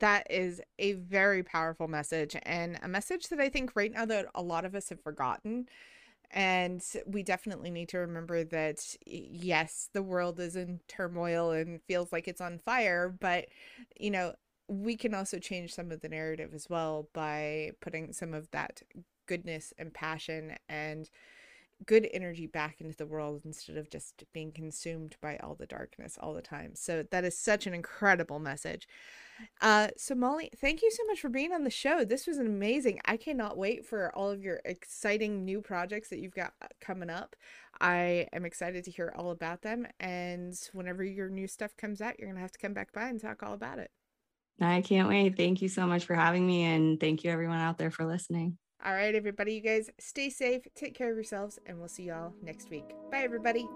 that 0.00 0.26
is 0.30 0.60
a 0.78 0.92
very 0.92 1.42
powerful 1.42 1.88
message 1.88 2.36
and 2.42 2.78
a 2.82 2.88
message 2.88 3.28
that 3.28 3.40
I 3.40 3.48
think 3.48 3.72
right 3.74 3.92
now 3.92 4.04
that 4.06 4.26
a 4.34 4.42
lot 4.42 4.64
of 4.64 4.74
us 4.74 4.88
have 4.88 5.00
forgotten. 5.00 5.68
And 6.32 6.84
we 7.06 7.22
definitely 7.22 7.70
need 7.70 7.88
to 7.90 7.98
remember 7.98 8.44
that, 8.44 8.94
yes, 9.04 9.88
the 9.92 10.02
world 10.02 10.38
is 10.38 10.54
in 10.54 10.80
turmoil 10.86 11.50
and 11.50 11.80
feels 11.88 12.12
like 12.12 12.28
it's 12.28 12.40
on 12.40 12.58
fire, 12.58 13.08
but, 13.08 13.46
you 13.98 14.10
know, 14.10 14.34
we 14.68 14.96
can 14.96 15.12
also 15.12 15.40
change 15.40 15.74
some 15.74 15.90
of 15.90 16.00
the 16.00 16.08
narrative 16.08 16.54
as 16.54 16.70
well 16.70 17.08
by 17.12 17.72
putting 17.80 18.12
some 18.12 18.32
of 18.32 18.48
that 18.52 18.82
goodness 19.26 19.72
and 19.76 19.92
passion 19.92 20.54
and 20.68 21.10
good 21.84 22.08
energy 22.12 22.46
back 22.46 22.80
into 22.80 22.96
the 22.96 23.06
world 23.06 23.42
instead 23.44 23.76
of 23.76 23.90
just 23.90 24.22
being 24.32 24.52
consumed 24.52 25.16
by 25.20 25.36
all 25.38 25.56
the 25.56 25.66
darkness 25.66 26.16
all 26.20 26.34
the 26.34 26.42
time. 26.42 26.72
So 26.74 27.02
that 27.10 27.24
is 27.24 27.36
such 27.36 27.66
an 27.66 27.74
incredible 27.74 28.38
message. 28.38 28.86
Uh, 29.60 29.88
so 29.96 30.14
Molly, 30.14 30.50
thank 30.60 30.82
you 30.82 30.90
so 30.90 31.04
much 31.06 31.20
for 31.20 31.28
being 31.28 31.52
on 31.52 31.64
the 31.64 31.70
show. 31.70 32.04
This 32.04 32.26
was 32.26 32.38
amazing. 32.38 33.00
I 33.04 33.16
cannot 33.16 33.56
wait 33.56 33.84
for 33.84 34.14
all 34.14 34.30
of 34.30 34.42
your 34.42 34.60
exciting 34.64 35.44
new 35.44 35.60
projects 35.60 36.08
that 36.10 36.18
you've 36.18 36.34
got 36.34 36.52
uh, 36.62 36.66
coming 36.80 37.10
up. 37.10 37.36
I 37.80 38.26
am 38.32 38.44
excited 38.44 38.84
to 38.84 38.90
hear 38.90 39.12
all 39.16 39.30
about 39.30 39.62
them. 39.62 39.86
And 39.98 40.58
whenever 40.72 41.04
your 41.04 41.28
new 41.28 41.46
stuff 41.46 41.76
comes 41.76 42.00
out, 42.00 42.18
you're 42.18 42.28
going 42.28 42.36
to 42.36 42.42
have 42.42 42.52
to 42.52 42.58
come 42.58 42.74
back 42.74 42.92
by 42.92 43.08
and 43.08 43.20
talk 43.20 43.42
all 43.42 43.54
about 43.54 43.78
it. 43.78 43.90
I 44.60 44.82
can't 44.82 45.08
wait. 45.08 45.36
Thank 45.36 45.62
you 45.62 45.68
so 45.68 45.86
much 45.86 46.04
for 46.04 46.14
having 46.14 46.46
me. 46.46 46.64
And 46.64 47.00
thank 47.00 47.24
you, 47.24 47.30
everyone 47.30 47.58
out 47.58 47.78
there, 47.78 47.90
for 47.90 48.04
listening. 48.04 48.58
All 48.84 48.94
right, 48.94 49.14
everybody, 49.14 49.54
you 49.54 49.60
guys 49.60 49.90
stay 49.98 50.30
safe, 50.30 50.62
take 50.74 50.94
care 50.94 51.10
of 51.10 51.16
yourselves, 51.16 51.58
and 51.66 51.78
we'll 51.78 51.88
see 51.88 52.04
y'all 52.04 52.32
next 52.42 52.70
week. 52.70 52.88
Bye, 53.10 53.22
everybody. 53.22 53.68